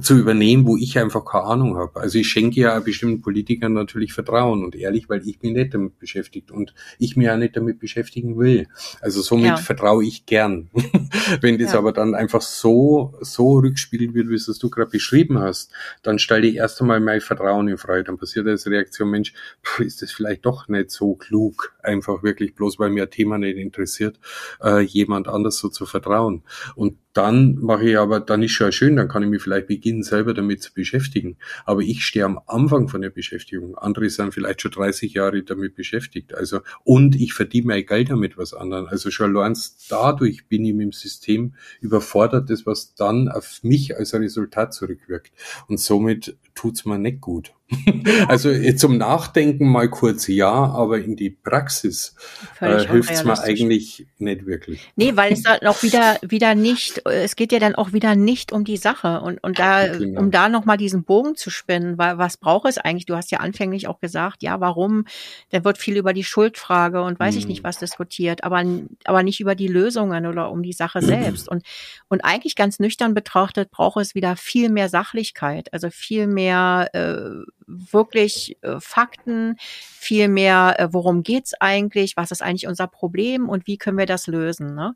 [0.00, 2.00] zu übernehmen, wo ich einfach keine Ahnung habe.
[2.00, 5.98] Also ich schenke ja bestimmten Politikern natürlich Vertrauen und ehrlich, weil ich mich nicht damit
[5.98, 8.68] beschäftigt und ich mir ja nicht damit beschäftigen will.
[9.00, 9.56] Also somit ja.
[9.56, 10.70] vertraue ich gern.
[11.40, 11.78] Wenn das ja.
[11.78, 15.72] aber dann einfach so, so rückspiegelt wird, wie es du gerade beschrieben hast,
[16.02, 18.04] dann stelle ich erst einmal mein Vertrauen in Freude.
[18.04, 19.32] Dann passiert als Reaktion, Mensch,
[19.78, 23.56] ist das vielleicht doch nicht so klug, einfach wirklich bloß, weil mir ein Thema nicht
[23.56, 24.18] interessiert,
[24.62, 26.42] äh, jemand anders so zu vertrauen.
[26.74, 30.02] Und dann mache ich aber, dann ist schon schön, dann kann ich mich vielleicht beginnen,
[30.02, 31.36] selber damit zu beschäftigen.
[31.64, 33.76] Aber ich stehe am Anfang von der Beschäftigung.
[33.78, 36.34] Andere sind vielleicht schon 30 Jahre damit beschäftigt.
[36.34, 38.86] Also, und ich verdiene mein Geld damit was anderen.
[38.86, 39.56] Also schon allein
[39.88, 45.32] dadurch bin ich mit dem System überfordert, das was dann auf mich als Resultat zurückwirkt.
[45.68, 47.52] Und somit tut's mir nicht gut.
[48.28, 52.14] Also zum Nachdenken mal kurz ja, aber in die Praxis
[52.60, 54.88] äh, hilft es mir eigentlich nicht wirklich.
[54.96, 58.52] Nee, weil es dann auch wieder wieder nicht, es geht ja dann auch wieder nicht
[58.52, 60.20] um die Sache und und da genau.
[60.20, 63.06] um da noch mal diesen Bogen zu spinnen, weil was braucht es eigentlich?
[63.06, 65.04] Du hast ja anfänglich auch gesagt, ja, warum?
[65.50, 67.40] Da wird viel über die Schuldfrage und weiß hm.
[67.40, 68.64] ich nicht was diskutiert, aber
[69.04, 71.64] aber nicht über die Lösungen oder um die Sache selbst und
[72.08, 76.45] und eigentlich ganz nüchtern betrachtet braucht es wieder viel mehr Sachlichkeit, also viel mehr
[76.92, 83.48] äh, wirklich äh, Fakten, viel mehr, äh, worum geht's eigentlich, was ist eigentlich unser Problem
[83.48, 84.74] und wie können wir das lösen.
[84.74, 84.94] Ne?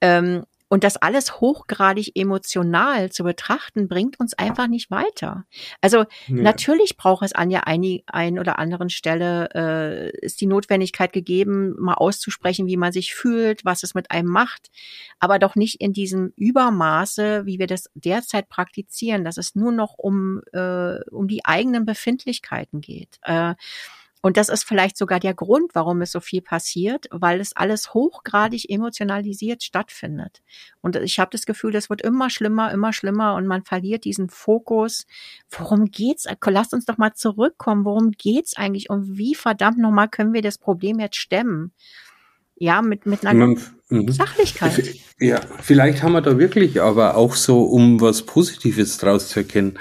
[0.00, 5.44] Ähm, und das alles hochgradig emotional zu betrachten, bringt uns einfach nicht weiter.
[5.80, 6.06] Also ja.
[6.28, 11.74] natürlich braucht es an der einen ein oder anderen Stelle, äh, ist die Notwendigkeit gegeben,
[11.76, 14.70] mal auszusprechen, wie man sich fühlt, was es mit einem macht,
[15.18, 19.94] aber doch nicht in diesem Übermaße, wie wir das derzeit praktizieren, dass es nur noch
[19.98, 23.18] um, äh, um die eigenen Befindlichkeiten geht.
[23.22, 23.54] Äh,
[24.22, 27.94] und das ist vielleicht sogar der Grund, warum es so viel passiert, weil es alles
[27.94, 30.42] hochgradig emotionalisiert stattfindet.
[30.82, 34.28] Und ich habe das Gefühl, das wird immer schlimmer, immer schlimmer und man verliert diesen
[34.28, 35.06] Fokus.
[35.50, 36.26] Worum geht's?
[36.46, 37.86] Lasst uns doch mal zurückkommen.
[37.86, 38.90] Worum geht's eigentlich?
[38.90, 41.72] Und wie verdammt nochmal können wir das Problem jetzt stemmen?
[42.56, 43.58] Ja, mit, mit einer man,
[43.90, 44.08] mhm.
[44.08, 44.94] Sachlichkeit.
[45.22, 49.78] Ja, vielleicht haben wir da wirklich aber auch so, um was Positives draus zu erkennen,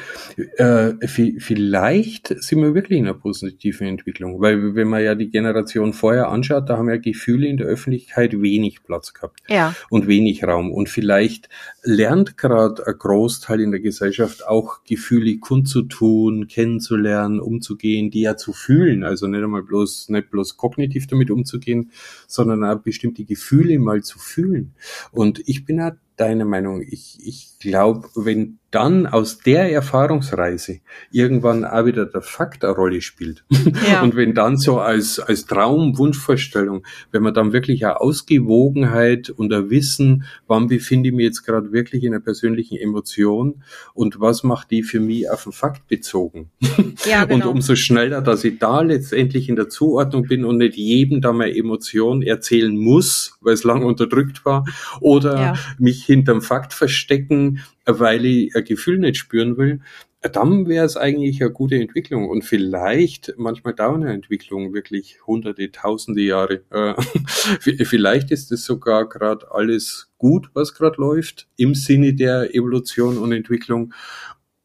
[0.57, 5.93] äh, vielleicht sind wir wirklich in einer positiven Entwicklung, weil wenn man ja die Generation
[5.93, 9.73] vorher anschaut, da haben ja Gefühle in der Öffentlichkeit wenig Platz gehabt ja.
[9.89, 11.47] und wenig Raum und vielleicht
[11.83, 18.51] lernt gerade ein Großteil in der Gesellschaft auch Gefühle kundzutun, kennenzulernen, umzugehen, die ja zu
[18.51, 21.91] fühlen, also nicht einmal bloß, nicht bloß kognitiv damit umzugehen,
[22.27, 24.73] sondern auch bestimmte Gefühle mal zu fühlen.
[25.11, 26.81] Und ich bin ja deiner Meinung.
[26.81, 30.79] Ich, ich glaube, wenn dann aus der Erfahrungsreise
[31.11, 33.43] irgendwann auch wieder der Fakt eine Rolle spielt.
[33.89, 34.01] Ja.
[34.01, 39.53] Und wenn dann so als, als Traum, Wunschvorstellung, wenn man dann wirklich eine Ausgewogenheit und
[39.53, 43.63] ein Wissen, wann befinde ich mich jetzt gerade wirklich in einer persönlichen Emotion
[43.93, 46.51] und was macht die für mich auf den Fakt bezogen.
[47.09, 47.47] Ja, genau.
[47.47, 51.31] Und umso schneller, dass ich da letztendlich in der Zuordnung bin und nicht jedem da
[51.31, 54.65] meine Emotion erzählen muss, weil es lang unterdrückt war,
[54.99, 55.53] oder ja.
[55.77, 59.81] mich hinterm Fakt verstecken, weil ich ein Gefühl nicht spüren will,
[60.21, 62.27] dann wäre es eigentlich eine gute Entwicklung.
[62.27, 66.63] Und vielleicht, manchmal dauern eine Entwicklung wirklich hunderte, tausende Jahre.
[66.71, 66.95] Äh,
[67.85, 73.31] vielleicht ist es sogar gerade alles gut, was gerade läuft, im Sinne der Evolution und
[73.31, 73.93] Entwicklung.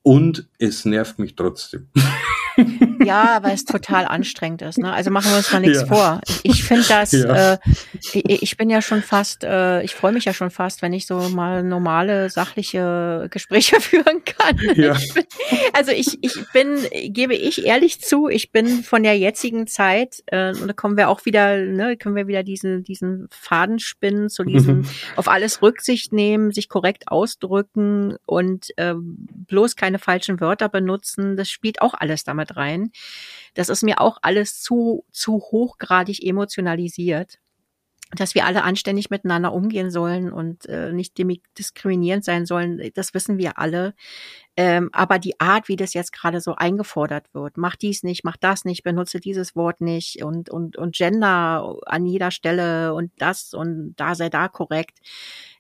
[0.02, 1.88] Und es nervt mich trotzdem.
[3.04, 4.78] Ja, weil es total anstrengend ist.
[4.78, 4.92] Ne?
[4.92, 5.86] Also machen wir uns mal nichts ja.
[5.86, 6.20] vor.
[6.42, 7.54] Ich finde das, ja.
[7.54, 7.58] äh,
[8.12, 11.28] ich, bin ja schon fast, äh, ich freue mich ja schon fast, wenn ich so
[11.28, 14.58] mal normale, sachliche Gespräche führen kann.
[14.76, 14.96] Ja.
[14.96, 15.24] Ich bin,
[15.72, 16.78] also ich, ich bin,
[17.12, 21.08] gebe ich ehrlich zu, ich bin von der jetzigen Zeit, äh, und da kommen wir
[21.08, 24.88] auch wieder, ne, können wir wieder diesen, diesen Faden spinnen, zu diesem mhm.
[25.16, 31.36] auf alles Rücksicht nehmen, sich korrekt ausdrücken und äh, bloß keine falschen Wörter benutzen.
[31.36, 32.90] Das spielt auch alles damit rein.
[33.54, 37.38] Das ist mir auch alles zu, zu hochgradig emotionalisiert
[38.14, 41.18] dass wir alle anständig miteinander umgehen sollen und äh, nicht
[41.58, 43.94] diskriminierend sein sollen, das wissen wir alle.
[44.56, 48.36] Ähm, aber die Art, wie das jetzt gerade so eingefordert wird, mach dies nicht, mach
[48.36, 53.52] das nicht, benutze dieses Wort nicht und, und, und Gender an jeder Stelle und das
[53.52, 54.98] und da sei da korrekt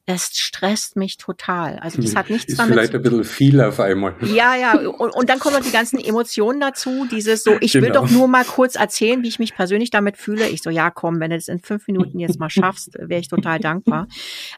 [0.06, 1.78] das stresst mich total.
[1.78, 4.14] Also das hat nichts ist damit vielleicht ein bisschen viel auf einmal.
[4.22, 7.86] Ja, ja, und, und dann kommen noch die ganzen Emotionen dazu, dieses so, ich genau.
[7.86, 10.48] will doch nur mal kurz erzählen, wie ich mich persönlich damit fühle.
[10.48, 13.28] Ich so, ja, komm, wenn du das in fünf Minuten jetzt mal schaffst, wäre ich
[13.28, 14.06] total dankbar.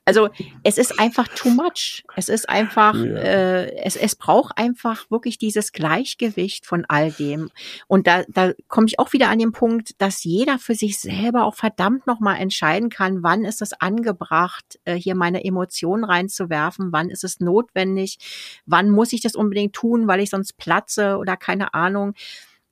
[0.04, 0.30] Also
[0.64, 2.02] es ist einfach too much.
[2.16, 3.16] Es ist einfach, ja.
[3.16, 7.50] äh, es, es braucht einfach wirklich dieses Gleichgewicht von all dem.
[7.86, 11.44] Und da, da komme ich auch wieder an den Punkt, dass jeder für sich selber
[11.44, 16.92] auch verdammt nochmal entscheiden kann, wann ist es angebracht, äh, hier meine meine Emotionen reinzuwerfen.
[16.92, 18.18] Wann ist es notwendig?
[18.66, 22.14] Wann muss ich das unbedingt tun, weil ich sonst platze oder keine Ahnung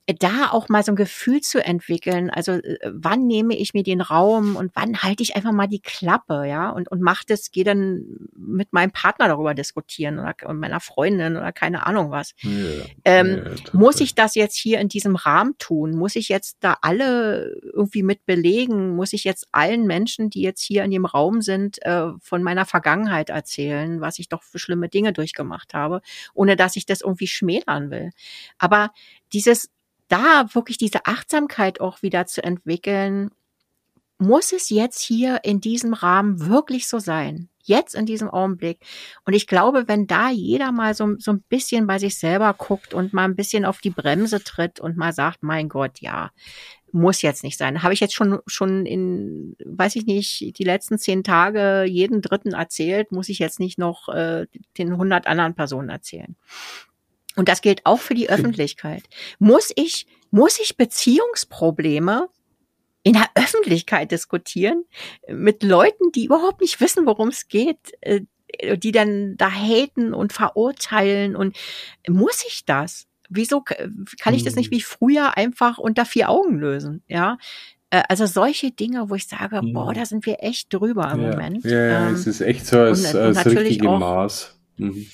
[0.06, 4.02] da auch mal so ein Gefühl zu entwickeln, also äh, wann nehme ich mir den
[4.02, 7.64] Raum und wann halte ich einfach mal die Klappe, ja, und, und mache das, gehe
[7.64, 12.34] dann mit meinem Partner darüber diskutieren oder und meiner Freundin oder keine Ahnung was.
[12.42, 12.50] Ja,
[13.06, 15.96] ähm, ja, muss ich das jetzt hier in diesem Rahmen tun?
[15.96, 18.96] Muss ich jetzt da alle irgendwie mit belegen?
[18.96, 22.66] Muss ich jetzt allen Menschen, die jetzt hier in dem Raum sind, äh, von meiner
[22.66, 26.02] Vergangenheit erzählen, was ich doch für schlimme Dinge durchgemacht habe,
[26.34, 28.10] ohne dass ich das irgendwie schmälern will?
[28.58, 28.90] Aber
[29.32, 29.70] dieses
[30.14, 33.30] da wirklich diese Achtsamkeit auch wieder zu entwickeln,
[34.18, 37.48] muss es jetzt hier in diesem Rahmen wirklich so sein?
[37.64, 38.78] Jetzt in diesem Augenblick.
[39.24, 42.94] Und ich glaube, wenn da jeder mal so, so ein bisschen bei sich selber guckt
[42.94, 46.30] und mal ein bisschen auf die Bremse tritt und mal sagt, mein Gott, ja,
[46.92, 47.82] muss jetzt nicht sein.
[47.82, 52.52] Habe ich jetzt schon, schon in, weiß ich nicht, die letzten zehn Tage jeden Dritten
[52.52, 54.46] erzählt, muss ich jetzt nicht noch äh,
[54.78, 56.36] den hundert anderen Personen erzählen.
[57.36, 59.04] Und das gilt auch für die Öffentlichkeit.
[59.38, 62.28] Muss ich, muss ich Beziehungsprobleme
[63.02, 64.84] in der Öffentlichkeit diskutieren
[65.28, 68.22] mit Leuten, die überhaupt nicht wissen, worum es geht, äh,
[68.76, 71.56] die dann da haten und verurteilen und
[72.08, 73.06] muss ich das?
[73.28, 74.78] Wieso kann ich das nicht hm.
[74.78, 77.02] wie früher einfach unter vier Augen lösen?
[77.08, 77.38] Ja,
[77.90, 79.94] äh, also solche Dinge, wo ich sage, boah, hm.
[79.94, 81.64] da sind wir echt drüber im ja, Moment.
[81.64, 84.58] Ja, ähm, es ist echt so als, und, als richtige auch, Maß.
[84.76, 85.06] Mhm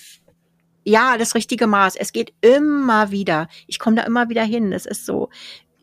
[0.84, 1.96] ja, das richtige Maß.
[1.96, 3.48] Es geht immer wieder.
[3.66, 4.72] Ich komme da immer wieder hin.
[4.72, 5.30] Es ist so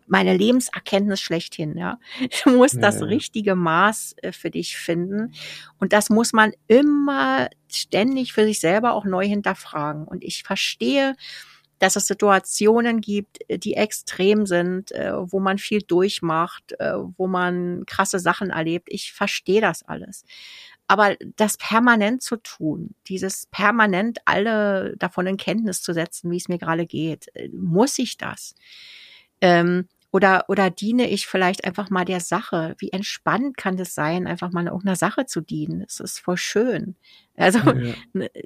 [0.08, 2.00] meine Lebenserkenntnis schlechthin, ja.
[2.44, 5.34] Du musst ja, das richtige Maß äh, für dich finden.
[5.80, 10.08] Und das muss man immer ständig für sich selber auch neu hinterfragen.
[10.08, 11.16] Und ich verstehe,
[11.80, 16.74] dass es Situationen gibt, äh, die extrem sind, äh, wo man viel durchmacht,
[17.18, 18.88] wo man krasse Sachen erlebt.
[18.90, 20.24] Ich verstehe das alles.
[20.88, 26.48] Aber das permanent zu tun, dieses permanent alle davon in Kenntnis zu setzen, wie es
[26.48, 28.56] mir gerade geht, äh, muss ich das?
[29.42, 32.76] Ähm, oder, oder diene ich vielleicht einfach mal der Sache?
[32.80, 35.82] Wie entspannt kann das sein, einfach mal irgendeiner Sache zu dienen?
[35.82, 36.96] Das ist voll schön.
[37.36, 37.94] Also ja.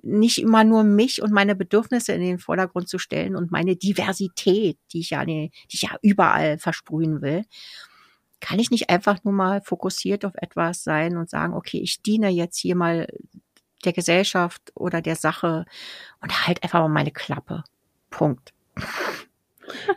[0.01, 4.79] nicht immer nur mich und meine Bedürfnisse in den Vordergrund zu stellen und meine Diversität,
[4.91, 7.45] die ich ja, die ich ja überall versprühen will,
[8.41, 12.29] kann ich nicht einfach nur mal fokussiert auf etwas sein und sagen, okay, ich diene
[12.29, 13.07] jetzt hier mal
[13.85, 15.65] der Gesellschaft oder der Sache
[16.21, 17.63] und halt einfach mal meine Klappe.
[18.09, 18.53] Punkt.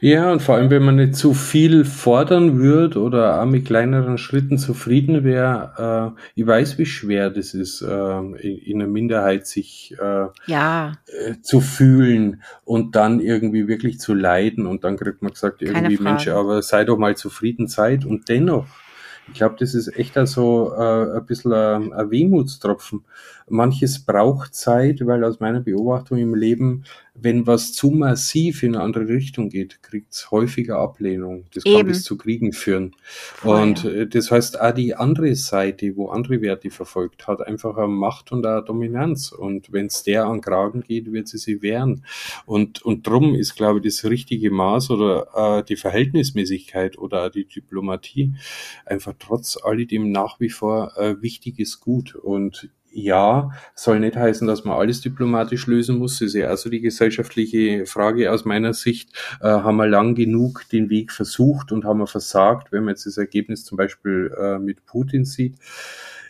[0.00, 4.18] Ja, und vor allem, wenn man nicht zu viel fordern würde oder auch mit kleineren
[4.18, 9.46] Schritten zufrieden wäre, äh, ich weiß, wie schwer das ist, äh, in, in einer Minderheit
[9.46, 10.92] sich äh, ja.
[11.06, 14.66] äh, zu fühlen und dann irgendwie wirklich zu leiden.
[14.66, 18.04] Und dann kriegt man gesagt, irgendwie, Mensch, aber sei doch mal zufrieden, Zeit.
[18.04, 18.66] Und dennoch
[19.28, 23.04] ich glaube, das ist echt also äh, ein bisschen ein, ein Wehmutstropfen.
[23.48, 26.84] Manches braucht Zeit, weil aus meiner Beobachtung im Leben,
[27.14, 31.44] wenn was zu massiv in eine andere Richtung geht, kriegt es häufiger Ablehnung.
[31.54, 31.76] Das Eben.
[31.76, 32.96] kann bis zu Kriegen führen.
[33.02, 37.76] Voll, und äh, das heißt, auch die andere Seite, wo andere Werte verfolgt, hat einfach
[37.76, 39.30] eine Macht und eine Dominanz.
[39.30, 42.04] Und wenn es der an Kragen geht, wird sie sie wehren.
[42.46, 47.44] Und, und drum ist, glaube ich, das richtige Maß oder äh, die Verhältnismäßigkeit oder die
[47.44, 48.34] Diplomatie
[48.86, 52.14] einfach trotz alledem nach wie vor äh, wichtiges Gut.
[52.14, 56.18] Und ja, soll nicht heißen, dass man alles diplomatisch lösen muss.
[56.18, 59.10] Das ist ja also die gesellschaftliche Frage aus meiner Sicht.
[59.40, 63.06] Äh, haben wir lang genug den Weg versucht und haben wir versagt, wenn man jetzt
[63.06, 65.56] das Ergebnis zum Beispiel äh, mit Putin sieht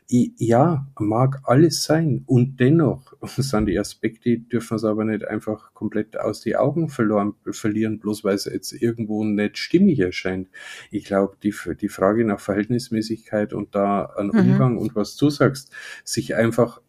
[0.09, 2.25] ja, mag alles sein.
[2.27, 7.35] Und dennoch sind die Aspekte, dürfen es aber nicht einfach komplett aus die Augen verloren,
[7.51, 10.49] verlieren, bloß weil es jetzt irgendwo nicht stimmig erscheint.
[10.91, 14.39] Ich glaube, die, die Frage nach Verhältnismäßigkeit und da an mhm.
[14.41, 15.73] Umgang und was du sagst,
[16.05, 16.81] sich einfach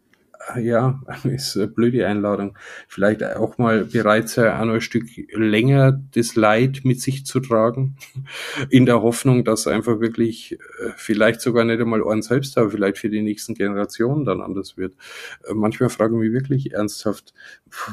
[0.60, 2.58] ja, ist eine blöde Einladung.
[2.88, 7.40] Vielleicht auch mal bereit sein, auch noch ein Stück länger das Leid mit sich zu
[7.40, 7.96] tragen,
[8.70, 12.98] in der Hoffnung, dass einfach wirklich äh, vielleicht sogar nicht einmal einen selbst, aber vielleicht
[12.98, 14.94] für die nächsten Generationen dann anders wird.
[15.48, 17.34] Äh, manchmal frage ich mich wirklich ernsthaft,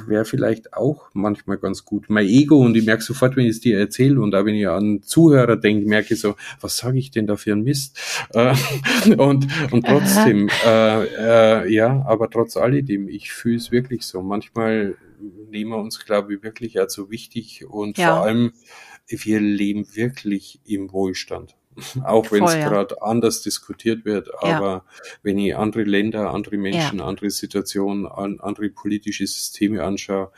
[0.07, 2.07] wäre vielleicht auch manchmal ganz gut.
[2.09, 4.69] Mein Ego, und ich merke sofort, wenn ich es dir erzähle, und auch wenn ich
[4.69, 7.99] an Zuhörer denke, merke ich so, was sage ich denn da für ein Mist?
[8.35, 8.55] Äh,
[9.17, 14.23] und, und trotzdem, äh, äh, ja, aber trotz alledem, ich fühle es wirklich so.
[14.23, 14.97] Manchmal
[15.51, 18.17] nehmen wir uns, glaube ich, wirklich als so wichtig und ja.
[18.17, 18.53] vor allem,
[19.07, 21.57] wir leben wirklich im Wohlstand.
[22.05, 23.03] Auch wenn es gerade ja.
[23.03, 24.85] anders diskutiert wird, aber ja.
[25.23, 30.33] wenn ich andere Länder, andere Menschen, andere Situationen, andere politische Systeme anschaue,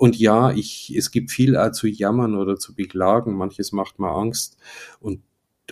[0.00, 3.34] und ja, ich, es gibt viel auch zu jammern oder zu beklagen.
[3.34, 4.56] Manches macht mir Angst.
[4.98, 5.20] Und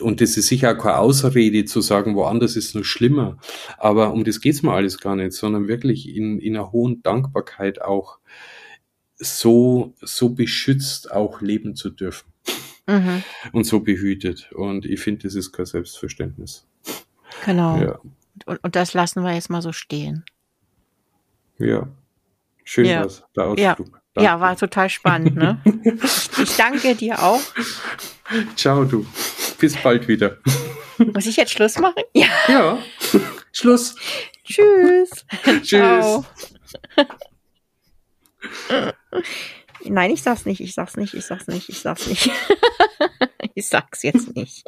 [0.00, 3.38] und das ist sicher auch keine Ausrede zu sagen, woanders ist es noch schlimmer.
[3.76, 7.80] Aber um das geht's mir alles gar nicht, sondern wirklich in, in einer hohen Dankbarkeit
[7.82, 8.18] auch
[9.16, 12.32] so, so beschützt auch leben zu dürfen.
[12.86, 13.22] Mhm.
[13.52, 14.50] Und so behütet.
[14.52, 16.66] Und ich finde, das ist kein Selbstverständnis.
[17.44, 17.78] Genau.
[17.78, 17.98] Ja.
[18.46, 20.24] Und, und das lassen wir jetzt mal so stehen.
[21.58, 21.88] Ja.
[22.64, 23.04] Schön ja.
[23.04, 24.00] was, der Ausflug.
[24.16, 24.22] Ja.
[24.22, 25.60] ja, war total spannend, ne?
[26.42, 27.40] ich danke dir auch.
[28.56, 29.06] Ciao, du.
[29.58, 30.38] Bis bald wieder.
[30.98, 32.02] Muss ich jetzt Schluss machen?
[32.14, 32.26] Ja.
[32.48, 32.78] ja.
[33.52, 33.94] Schluss.
[34.44, 35.10] Tschüss.
[35.62, 35.68] Tschüss.
[35.68, 36.24] Ciao.
[39.84, 42.30] Nein, ich sag's nicht, ich sag's nicht, ich sag's nicht, ich sag's nicht.
[43.54, 44.64] ich sag's jetzt nicht.